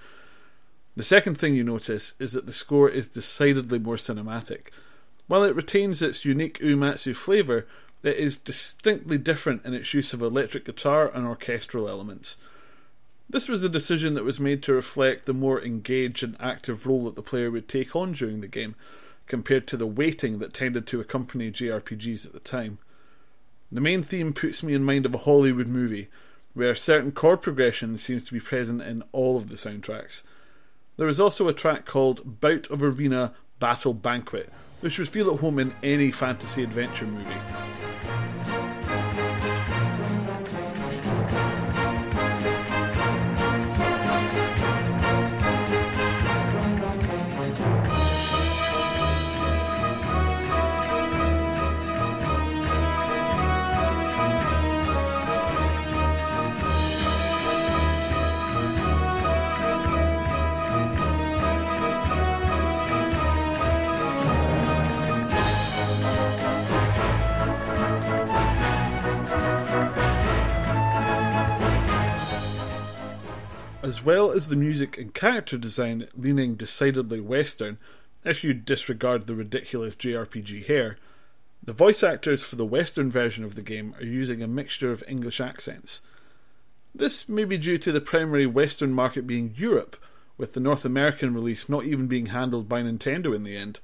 The 0.95 1.03
second 1.03 1.35
thing 1.37 1.53
you 1.53 1.63
notice 1.63 2.15
is 2.19 2.33
that 2.33 2.45
the 2.45 2.51
score 2.51 2.89
is 2.89 3.07
decidedly 3.07 3.79
more 3.79 3.97
cinematic. 3.97 4.67
While 5.27 5.43
it 5.43 5.55
retains 5.55 6.01
its 6.01 6.25
unique 6.25 6.59
Uematsu 6.59 7.15
flavour, 7.15 7.67
it 8.03 8.17
is 8.17 8.37
distinctly 8.37 9.17
different 9.17 9.63
in 9.65 9.73
its 9.73 9.93
use 9.93 10.13
of 10.13 10.21
electric 10.21 10.65
guitar 10.65 11.09
and 11.13 11.27
orchestral 11.27 11.87
elements. 11.87 12.37
This 13.29 13.47
was 13.47 13.63
a 13.63 13.69
decision 13.69 14.15
that 14.15 14.25
was 14.25 14.39
made 14.39 14.61
to 14.63 14.73
reflect 14.73 15.25
the 15.25 15.33
more 15.33 15.63
engaged 15.63 16.23
and 16.23 16.35
active 16.39 16.85
role 16.85 17.05
that 17.05 17.15
the 17.15 17.21
player 17.21 17.49
would 17.51 17.69
take 17.69 17.95
on 17.95 18.11
during 18.11 18.41
the 18.41 18.47
game, 18.47 18.75
compared 19.27 19.67
to 19.67 19.77
the 19.77 19.87
waiting 19.87 20.39
that 20.39 20.53
tended 20.53 20.87
to 20.87 20.99
accompany 20.99 21.51
JRPGs 21.51 22.25
at 22.25 22.33
the 22.33 22.39
time. 22.39 22.79
The 23.71 23.81
main 23.81 24.03
theme 24.03 24.33
puts 24.33 24.63
me 24.63 24.73
in 24.73 24.83
mind 24.83 25.05
of 25.05 25.13
a 25.13 25.19
Hollywood 25.19 25.67
movie, 25.67 26.09
where 26.53 26.71
a 26.71 26.77
certain 26.77 27.13
chord 27.13 27.41
progression 27.41 27.97
seems 27.97 28.23
to 28.23 28.33
be 28.33 28.41
present 28.41 28.81
in 28.81 29.03
all 29.13 29.37
of 29.37 29.47
the 29.47 29.55
soundtracks. 29.55 30.23
There 30.97 31.07
is 31.07 31.21
also 31.21 31.47
a 31.47 31.53
track 31.53 31.85
called 31.85 32.41
Bout 32.41 32.69
of 32.69 32.83
Arena 32.83 33.33
Battle 33.59 33.93
Banquet, 33.93 34.51
which 34.81 34.99
would 34.99 35.07
feel 35.07 35.33
at 35.33 35.39
home 35.39 35.57
in 35.57 35.73
any 35.81 36.11
fantasy 36.11 36.63
adventure 36.63 37.07
movie. 37.07 37.29
As 73.83 74.03
well 74.05 74.31
as 74.31 74.47
the 74.47 74.55
music 74.55 74.99
and 74.99 75.11
character 75.11 75.57
design 75.57 76.07
leaning 76.15 76.53
decidedly 76.53 77.19
Western, 77.19 77.79
if 78.23 78.43
you 78.43 78.53
disregard 78.53 79.25
the 79.25 79.33
ridiculous 79.33 79.95
JRPG 79.95 80.67
hair, 80.67 80.97
the 81.63 81.73
voice 81.73 82.03
actors 82.03 82.43
for 82.43 82.57
the 82.57 82.65
Western 82.65 83.09
version 83.09 83.43
of 83.43 83.55
the 83.55 83.63
game 83.63 83.95
are 83.97 84.05
using 84.05 84.43
a 84.43 84.47
mixture 84.47 84.91
of 84.91 85.03
English 85.07 85.41
accents. 85.41 86.01
This 86.93 87.27
may 87.27 87.43
be 87.43 87.57
due 87.57 87.79
to 87.79 87.91
the 87.91 88.01
primary 88.01 88.45
Western 88.45 88.93
market 88.93 89.25
being 89.25 89.55
Europe, 89.55 89.97
with 90.37 90.53
the 90.53 90.59
North 90.59 90.85
American 90.85 91.33
release 91.33 91.67
not 91.67 91.85
even 91.85 92.05
being 92.05 92.27
handled 92.27 92.69
by 92.69 92.83
Nintendo 92.83 93.35
in 93.35 93.43
the 93.43 93.57
end. 93.57 93.79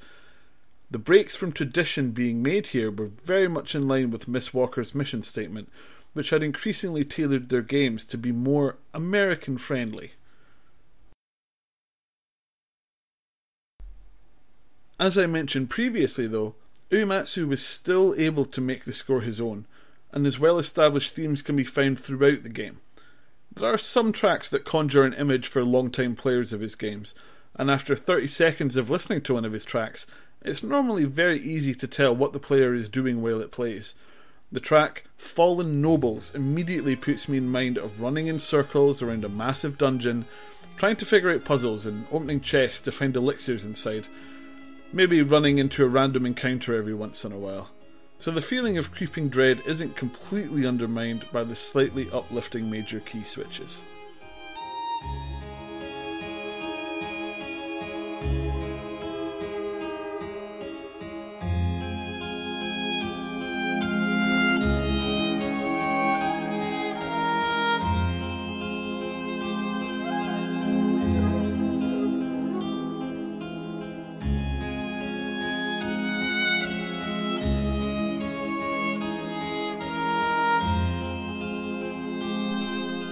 The 0.91 0.99
breaks 0.99 1.36
from 1.36 1.51
tradition 1.51 2.12
being 2.12 2.43
made 2.43 2.67
here 2.67 2.91
were 2.91 3.07
very 3.07 3.47
much 3.47 3.73
in 3.73 3.88
line 3.88 4.12
with 4.12 4.27
Mistwalker's 4.27 4.93
mission 4.93 5.23
statement, 5.23 5.69
which 6.17 6.32
had 6.32 6.41
increasingly 6.41 7.06
tailored 7.06 7.49
their 7.49 7.62
games 7.62 8.03
to 8.03 8.17
be 8.17 8.32
more 8.32 8.75
American 8.91 9.56
friendly. 9.56 10.13
As 14.99 15.15
I 15.15 15.27
mentioned 15.27 15.69
previously, 15.69 16.25
though, 16.25 16.56
Uematsu 16.89 17.47
was 17.47 17.63
still 17.63 18.15
able 18.17 18.45
to 18.45 18.60
make 18.60 18.86
the 18.86 18.93
score 18.93 19.21
his 19.21 19.39
own, 19.39 19.67
and 20.12 20.25
his 20.25 20.39
well 20.39 20.58
established 20.58 21.13
themes 21.13 21.43
can 21.43 21.56
be 21.56 21.63
found 21.63 21.99
throughout 21.99 22.41
the 22.41 22.49
game. 22.49 22.80
There 23.53 23.71
are 23.71 23.77
some 23.77 24.12
tracks 24.12 24.49
that 24.49 24.65
conjure 24.65 25.03
an 25.03 25.13
image 25.13 25.47
for 25.47 25.63
long-time 25.63 26.15
players 26.15 26.51
of 26.51 26.62
his 26.62 26.73
games, 26.73 27.13
and 27.53 27.69
after 27.69 27.95
30 27.95 28.27
seconds 28.27 28.75
of 28.75 28.89
listening 28.89 29.21
to 29.21 29.36
one 29.36 29.45
of 29.45 29.53
his 29.53 29.65
tracks, 29.65 30.08
it's 30.41 30.63
normally 30.63 31.06
very 31.06 31.39
easy 31.39 31.75
to 31.75 31.88
tell 31.88 32.15
what 32.15 32.34
the 32.34 32.39
player 32.39 32.73
is 32.73 32.89
doing 32.89 33.21
while 33.21 33.39
it 33.39 33.51
plays, 33.51 33.93
the 34.51 34.60
track 34.60 35.03
Fallen 35.17 35.81
Nobles 35.81 36.33
immediately 36.33 36.95
puts 36.95 37.27
me 37.27 37.38
in 37.38 37.49
mind 37.49 37.77
of 37.77 38.01
running 38.01 38.27
in 38.27 38.39
circles 38.39 39.01
around 39.01 39.25
a 39.25 39.29
massive 39.29 39.77
dungeon, 39.77 40.25
trying 40.77 40.95
to 40.97 41.05
figure 41.05 41.31
out 41.31 41.43
puzzles 41.43 41.86
and 41.86 42.05
opening 42.12 42.39
chests 42.39 42.81
to 42.81 42.91
find 42.91 43.15
elixirs 43.15 43.65
inside. 43.65 44.07
Maybe 44.93 45.21
running 45.21 45.57
into 45.57 45.83
a 45.83 45.89
random 45.89 46.25
encounter 46.25 46.75
every 46.75 46.93
once 46.93 47.25
in 47.25 47.31
a 47.31 47.38
while. 47.38 47.69
So 48.19 48.31
the 48.31 48.41
feeling 48.41 48.77
of 48.77 48.91
creeping 48.91 49.29
dread 49.29 49.62
isn't 49.65 49.95
completely 49.95 50.65
undermined 50.65 51.25
by 51.31 51.43
the 51.43 51.55
slightly 51.55 52.10
uplifting 52.12 52.71
major 52.71 52.99
key 52.99 53.23
switches. 53.23 53.81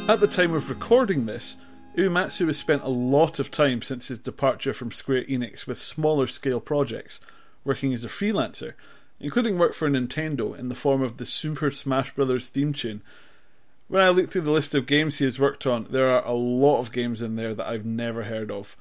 At 0.07 0.19
the 0.19 0.27
time 0.27 0.53
of 0.53 0.69
recording 0.69 1.25
this, 1.25 1.57
Uematsu 1.97 2.45
has 2.45 2.59
spent 2.59 2.83
a 2.83 2.89
lot 2.89 3.39
of 3.39 3.49
time 3.49 3.81
since 3.81 4.09
his 4.09 4.19
departure 4.19 4.71
from 4.71 4.91
Square 4.91 5.23
Enix 5.23 5.65
with 5.65 5.79
smaller 5.81 6.27
scale 6.27 6.59
projects, 6.59 7.19
working 7.63 7.91
as 7.91 8.05
a 8.05 8.07
freelancer, 8.07 8.73
including 9.19 9.57
work 9.57 9.73
for 9.73 9.89
Nintendo 9.89 10.55
in 10.55 10.69
the 10.69 10.75
form 10.75 11.01
of 11.01 11.17
the 11.17 11.25
Super 11.25 11.71
Smash 11.71 12.13
Bros. 12.13 12.45
theme 12.45 12.71
tune. 12.71 13.01
When 13.87 14.03
I 14.03 14.09
look 14.09 14.29
through 14.29 14.41
the 14.41 14.51
list 14.51 14.75
of 14.75 14.85
games 14.85 15.17
he 15.17 15.25
has 15.25 15.39
worked 15.39 15.65
on, 15.65 15.87
there 15.89 16.11
are 16.11 16.23
a 16.23 16.33
lot 16.33 16.81
of 16.81 16.91
games 16.91 17.23
in 17.23 17.35
there 17.35 17.55
that 17.55 17.67
I've 17.67 17.85
never 17.85 18.25
heard 18.25 18.51
of. 18.51 18.77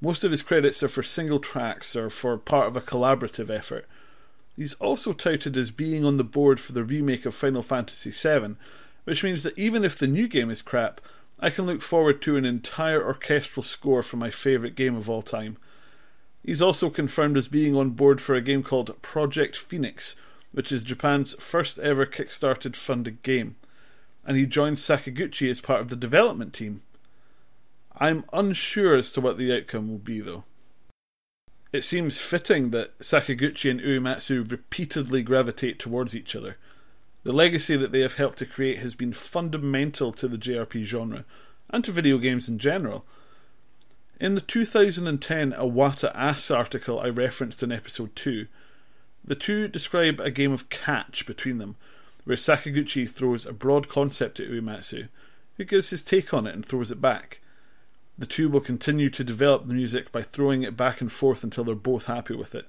Most 0.00 0.24
of 0.24 0.32
his 0.32 0.42
credits 0.42 0.82
are 0.82 0.88
for 0.88 1.04
single 1.04 1.38
tracks 1.38 1.94
or 1.94 2.10
for 2.10 2.36
part 2.36 2.66
of 2.66 2.76
a 2.76 2.80
collaborative 2.80 3.48
effort. 3.48 3.86
He's 4.56 4.74
also 4.74 5.12
touted 5.12 5.56
as 5.56 5.70
being 5.70 6.04
on 6.04 6.16
the 6.16 6.24
board 6.24 6.58
for 6.58 6.72
the 6.72 6.82
remake 6.82 7.26
of 7.26 7.34
Final 7.36 7.62
Fantasy 7.62 8.10
VII, 8.10 8.56
which 9.04 9.22
means 9.22 9.42
that 9.42 9.58
even 9.58 9.84
if 9.84 9.98
the 9.98 10.06
new 10.06 10.26
game 10.26 10.50
is 10.50 10.62
crap, 10.62 11.00
I 11.40 11.50
can 11.50 11.66
look 11.66 11.82
forward 11.82 12.22
to 12.22 12.36
an 12.36 12.44
entire 12.44 13.04
orchestral 13.04 13.62
score 13.62 14.02
for 14.02 14.16
my 14.16 14.30
favourite 14.30 14.76
game 14.76 14.96
of 14.96 15.10
all 15.10 15.22
time. 15.22 15.56
He's 16.42 16.62
also 16.62 16.90
confirmed 16.90 17.36
as 17.36 17.48
being 17.48 17.74
on 17.74 17.90
board 17.90 18.20
for 18.20 18.34
a 18.34 18.40
game 18.40 18.62
called 18.62 19.00
Project 19.02 19.56
Phoenix, 19.56 20.14
which 20.52 20.70
is 20.70 20.82
Japan's 20.82 21.34
first 21.34 21.78
ever 21.78 22.06
Kickstarted 22.06 22.76
funded 22.76 23.22
game, 23.22 23.56
and 24.26 24.36
he 24.36 24.46
joins 24.46 24.82
Sakaguchi 24.82 25.50
as 25.50 25.60
part 25.60 25.80
of 25.80 25.88
the 25.88 25.96
development 25.96 26.52
team. 26.52 26.82
I'm 27.96 28.24
unsure 28.32 28.94
as 28.94 29.12
to 29.12 29.20
what 29.20 29.38
the 29.38 29.56
outcome 29.56 29.88
will 29.88 29.98
be, 29.98 30.20
though. 30.20 30.44
It 31.72 31.82
seems 31.82 32.20
fitting 32.20 32.70
that 32.70 32.98
Sakaguchi 33.00 33.70
and 33.70 33.80
Uematsu 33.80 34.48
repeatedly 34.48 35.22
gravitate 35.22 35.78
towards 35.78 36.14
each 36.14 36.36
other 36.36 36.56
the 37.24 37.32
legacy 37.32 37.76
that 37.76 37.90
they 37.90 38.00
have 38.00 38.14
helped 38.14 38.38
to 38.38 38.46
create 38.46 38.78
has 38.78 38.94
been 38.94 39.12
fundamental 39.12 40.12
to 40.12 40.28
the 40.28 40.38
JRP 40.38 40.84
genre 40.84 41.24
and 41.70 41.82
to 41.82 41.90
video 41.90 42.18
games 42.18 42.48
in 42.48 42.58
general. 42.58 43.04
In 44.20 44.34
the 44.34 44.40
2010 44.42 45.52
Iwata 45.52 46.12
Asks 46.14 46.50
article 46.50 47.00
I 47.00 47.08
referenced 47.08 47.62
in 47.62 47.72
episode 47.72 48.14
2, 48.14 48.46
the 49.24 49.34
two 49.34 49.68
describe 49.68 50.20
a 50.20 50.30
game 50.30 50.52
of 50.52 50.68
catch 50.68 51.26
between 51.26 51.56
them, 51.56 51.76
where 52.24 52.36
Sakaguchi 52.36 53.08
throws 53.08 53.46
a 53.46 53.54
broad 53.54 53.88
concept 53.88 54.38
at 54.38 54.48
Uematsu, 54.48 55.08
who 55.56 55.64
gives 55.64 55.90
his 55.90 56.04
take 56.04 56.34
on 56.34 56.46
it 56.46 56.54
and 56.54 56.64
throws 56.64 56.90
it 56.90 57.00
back. 57.00 57.40
The 58.18 58.26
two 58.26 58.50
will 58.50 58.60
continue 58.60 59.08
to 59.10 59.24
develop 59.24 59.66
the 59.66 59.74
music 59.74 60.12
by 60.12 60.22
throwing 60.22 60.62
it 60.62 60.76
back 60.76 61.00
and 61.00 61.10
forth 61.10 61.42
until 61.42 61.64
they're 61.64 61.74
both 61.74 62.04
happy 62.04 62.34
with 62.34 62.54
it. 62.54 62.66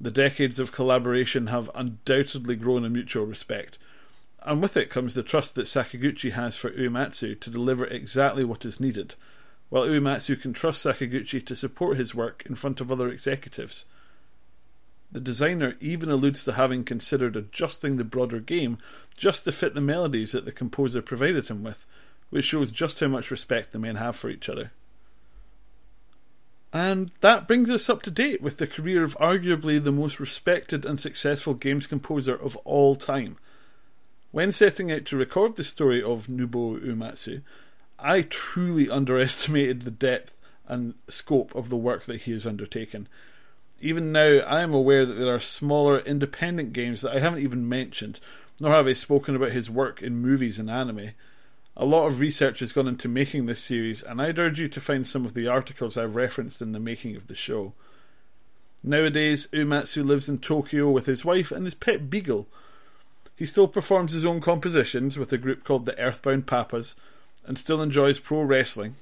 The 0.00 0.10
decades 0.10 0.58
of 0.58 0.72
collaboration 0.72 1.48
have 1.48 1.70
undoubtedly 1.74 2.56
grown 2.56 2.86
a 2.86 2.88
mutual 2.88 3.26
respect, 3.26 3.78
and 4.42 4.62
with 4.62 4.74
it 4.76 4.88
comes 4.88 5.12
the 5.12 5.22
trust 5.22 5.54
that 5.56 5.66
Sakaguchi 5.66 6.32
has 6.32 6.56
for 6.56 6.70
Uematsu 6.70 7.38
to 7.38 7.50
deliver 7.50 7.84
exactly 7.86 8.42
what 8.42 8.64
is 8.64 8.80
needed, 8.80 9.14
while 9.68 9.86
Uematsu 9.86 10.40
can 10.40 10.54
trust 10.54 10.86
Sakaguchi 10.86 11.44
to 11.44 11.54
support 11.54 11.98
his 11.98 12.14
work 12.14 12.44
in 12.46 12.54
front 12.54 12.80
of 12.80 12.90
other 12.90 13.10
executives. 13.10 13.84
The 15.12 15.20
designer 15.20 15.76
even 15.80 16.08
alludes 16.08 16.44
to 16.44 16.52
having 16.52 16.84
considered 16.84 17.36
adjusting 17.36 17.96
the 17.96 18.04
broader 18.04 18.40
game 18.40 18.78
just 19.18 19.44
to 19.44 19.52
fit 19.52 19.74
the 19.74 19.82
melodies 19.82 20.32
that 20.32 20.46
the 20.46 20.52
composer 20.52 21.02
provided 21.02 21.48
him 21.48 21.62
with, 21.62 21.84
which 22.30 22.46
shows 22.46 22.70
just 22.70 23.00
how 23.00 23.08
much 23.08 23.30
respect 23.30 23.72
the 23.72 23.78
men 23.78 23.96
have 23.96 24.16
for 24.16 24.30
each 24.30 24.48
other. 24.48 24.70
And 26.72 27.10
that 27.20 27.48
brings 27.48 27.68
us 27.68 27.88
up 27.88 28.02
to 28.02 28.10
date 28.10 28.40
with 28.40 28.58
the 28.58 28.66
career 28.66 29.02
of 29.02 29.18
arguably 29.18 29.82
the 29.82 29.90
most 29.90 30.20
respected 30.20 30.84
and 30.84 31.00
successful 31.00 31.54
games 31.54 31.86
composer 31.86 32.34
of 32.34 32.56
all 32.58 32.94
time. 32.94 33.36
When 34.30 34.52
setting 34.52 34.92
out 34.92 35.04
to 35.06 35.16
record 35.16 35.56
the 35.56 35.64
story 35.64 36.00
of 36.00 36.28
Nobuo 36.28 36.80
Uematsu, 36.80 37.42
I 37.98 38.22
truly 38.22 38.88
underestimated 38.90 39.82
the 39.82 39.90
depth 39.90 40.36
and 40.68 40.94
scope 41.08 41.52
of 41.56 41.68
the 41.68 41.76
work 41.76 42.04
that 42.04 42.22
he 42.22 42.32
has 42.32 42.46
undertaken. 42.46 43.08
Even 43.80 44.12
now, 44.12 44.38
I 44.46 44.60
am 44.62 44.72
aware 44.72 45.04
that 45.04 45.14
there 45.14 45.34
are 45.34 45.40
smaller 45.40 45.98
independent 45.98 46.72
games 46.72 47.00
that 47.00 47.16
I 47.16 47.18
haven't 47.18 47.40
even 47.40 47.68
mentioned, 47.68 48.20
nor 48.60 48.72
have 48.72 48.86
I 48.86 48.92
spoken 48.92 49.34
about 49.34 49.50
his 49.50 49.68
work 49.68 50.02
in 50.02 50.18
movies 50.18 50.60
and 50.60 50.70
anime. 50.70 51.10
A 51.80 51.86
lot 51.86 52.06
of 52.06 52.20
research 52.20 52.58
has 52.58 52.72
gone 52.72 52.86
into 52.86 53.08
making 53.08 53.46
this 53.46 53.64
series, 53.64 54.02
and 54.02 54.20
I'd 54.20 54.38
urge 54.38 54.60
you 54.60 54.68
to 54.68 54.82
find 54.82 55.06
some 55.06 55.24
of 55.24 55.32
the 55.32 55.48
articles 55.48 55.96
I've 55.96 56.14
referenced 56.14 56.60
in 56.60 56.72
the 56.72 56.78
making 56.78 57.16
of 57.16 57.26
the 57.26 57.34
show. 57.34 57.72
Nowadays, 58.82 59.48
Uematsu 59.54 60.04
lives 60.04 60.28
in 60.28 60.40
Tokyo 60.40 60.90
with 60.90 61.06
his 61.06 61.24
wife 61.24 61.50
and 61.50 61.64
his 61.64 61.74
pet 61.74 62.10
beagle. 62.10 62.46
He 63.34 63.46
still 63.46 63.66
performs 63.66 64.12
his 64.12 64.26
own 64.26 64.42
compositions 64.42 65.16
with 65.16 65.32
a 65.32 65.38
group 65.38 65.64
called 65.64 65.86
the 65.86 65.98
Earthbound 65.98 66.46
Papas, 66.46 66.96
and 67.46 67.58
still 67.58 67.80
enjoys 67.80 68.18
pro 68.18 68.42
wrestling. 68.42 68.96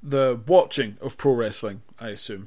The 0.00 0.38
watching 0.46 0.98
of 1.00 1.16
pro 1.16 1.32
wrestling, 1.32 1.82
I 1.98 2.10
assume. 2.10 2.46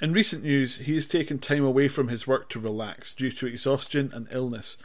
In 0.00 0.14
recent 0.14 0.44
news, 0.44 0.78
he 0.78 0.94
has 0.94 1.06
taken 1.06 1.40
time 1.40 1.66
away 1.66 1.88
from 1.88 2.08
his 2.08 2.26
work 2.26 2.48
to 2.48 2.58
relax 2.58 3.12
due 3.12 3.32
to 3.32 3.46
exhaustion 3.46 4.10
and 4.14 4.26
illness. 4.30 4.78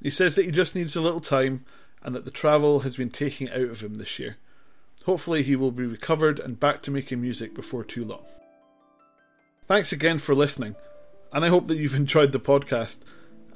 He 0.00 0.10
says 0.10 0.36
that 0.36 0.44
he 0.44 0.52
just 0.52 0.76
needs 0.76 0.94
a 0.94 1.00
little 1.00 1.20
time 1.20 1.64
and 2.02 2.14
that 2.14 2.24
the 2.24 2.30
travel 2.30 2.80
has 2.80 2.96
been 2.96 3.10
taking 3.10 3.50
out 3.50 3.62
of 3.62 3.82
him 3.82 3.94
this 3.94 4.18
year. 4.18 4.36
Hopefully, 5.04 5.42
he 5.42 5.56
will 5.56 5.72
be 5.72 5.86
recovered 5.86 6.38
and 6.38 6.60
back 6.60 6.82
to 6.82 6.90
making 6.90 7.20
music 7.20 7.54
before 7.54 7.84
too 7.84 8.04
long. 8.04 8.24
Thanks 9.66 9.92
again 9.92 10.18
for 10.18 10.34
listening, 10.34 10.76
and 11.32 11.44
I 11.44 11.48
hope 11.48 11.68
that 11.68 11.78
you've 11.78 11.94
enjoyed 11.96 12.32
the 12.32 12.40
podcast. 12.40 12.98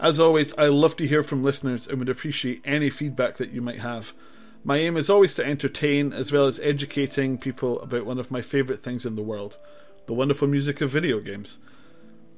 As 0.00 0.18
always, 0.18 0.52
I 0.59 0.66
love 0.66 0.96
to 0.96 1.07
hear 1.07 1.22
from 1.22 1.44
listeners 1.44 1.87
and 1.87 1.98
would 1.98 2.09
appreciate 2.09 2.62
any 2.64 2.90
feedback 2.90 3.37
that 3.37 3.50
you 3.50 3.62
might 3.62 3.80
have. 3.80 4.12
My 4.64 4.78
aim 4.78 4.96
is 4.96 5.11
always 5.11 5.35
to 5.35 5.44
entertain 5.44 6.12
as 6.12 6.33
well 6.33 6.46
as 6.46 6.59
educating 6.61 7.37
people 7.37 7.80
about 7.80 8.07
one 8.07 8.18
of 8.18 8.30
my 8.30 8.40
favourite 8.40 8.83
things 8.83 9.04
in 9.04 9.14
the 9.14 9.22
world 9.22 9.59
the 10.07 10.14
wonderful 10.14 10.46
music 10.46 10.80
of 10.80 10.90
video 10.90 11.18
games. 11.18 11.59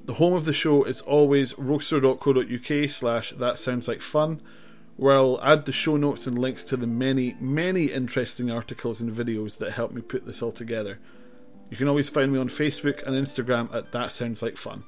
The 0.04 0.14
home 0.14 0.34
of 0.34 0.44
the 0.44 0.52
show 0.52 0.84
is 0.84 1.00
always 1.00 1.58
roaster.co.uk 1.58 2.90
slash 2.90 3.30
that 3.32 3.58
sounds 3.58 3.88
like 3.88 4.02
fun, 4.02 4.40
where 4.96 5.16
I'll 5.16 5.40
add 5.42 5.64
the 5.64 5.72
show 5.72 5.96
notes 5.96 6.26
and 6.26 6.38
links 6.38 6.64
to 6.64 6.76
the 6.76 6.86
many, 6.86 7.36
many 7.38 7.86
interesting 7.86 8.50
articles 8.50 9.00
and 9.00 9.14
videos 9.14 9.58
that 9.58 9.72
help 9.72 9.92
me 9.92 10.00
put 10.00 10.26
this 10.26 10.42
all 10.42 10.52
together. 10.52 10.98
You 11.70 11.76
can 11.76 11.88
always 11.88 12.08
find 12.08 12.32
me 12.32 12.38
on 12.38 12.48
Facebook 12.48 13.06
and 13.06 13.14
Instagram 13.14 13.74
at 13.74 13.92
That 13.92 14.12
Sounds 14.12 14.40
Like 14.40 14.56
Fun. 14.56 14.84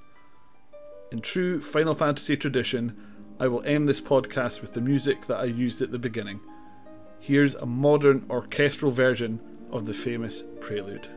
In 1.10 1.20
true 1.20 1.60
Final 1.60 1.94
Fantasy 1.94 2.36
tradition, 2.36 2.96
I 3.40 3.48
will 3.48 3.62
end 3.62 3.88
this 3.88 4.00
podcast 4.00 4.60
with 4.60 4.72
the 4.72 4.80
music 4.80 5.26
that 5.26 5.38
I 5.38 5.44
used 5.44 5.82
at 5.82 5.92
the 5.92 5.98
beginning. 5.98 6.40
Here's 7.20 7.54
a 7.54 7.66
modern 7.66 8.26
orchestral 8.30 8.92
version 8.92 9.40
of 9.70 9.86
the 9.86 9.94
famous 9.94 10.44
prelude. 10.60 11.08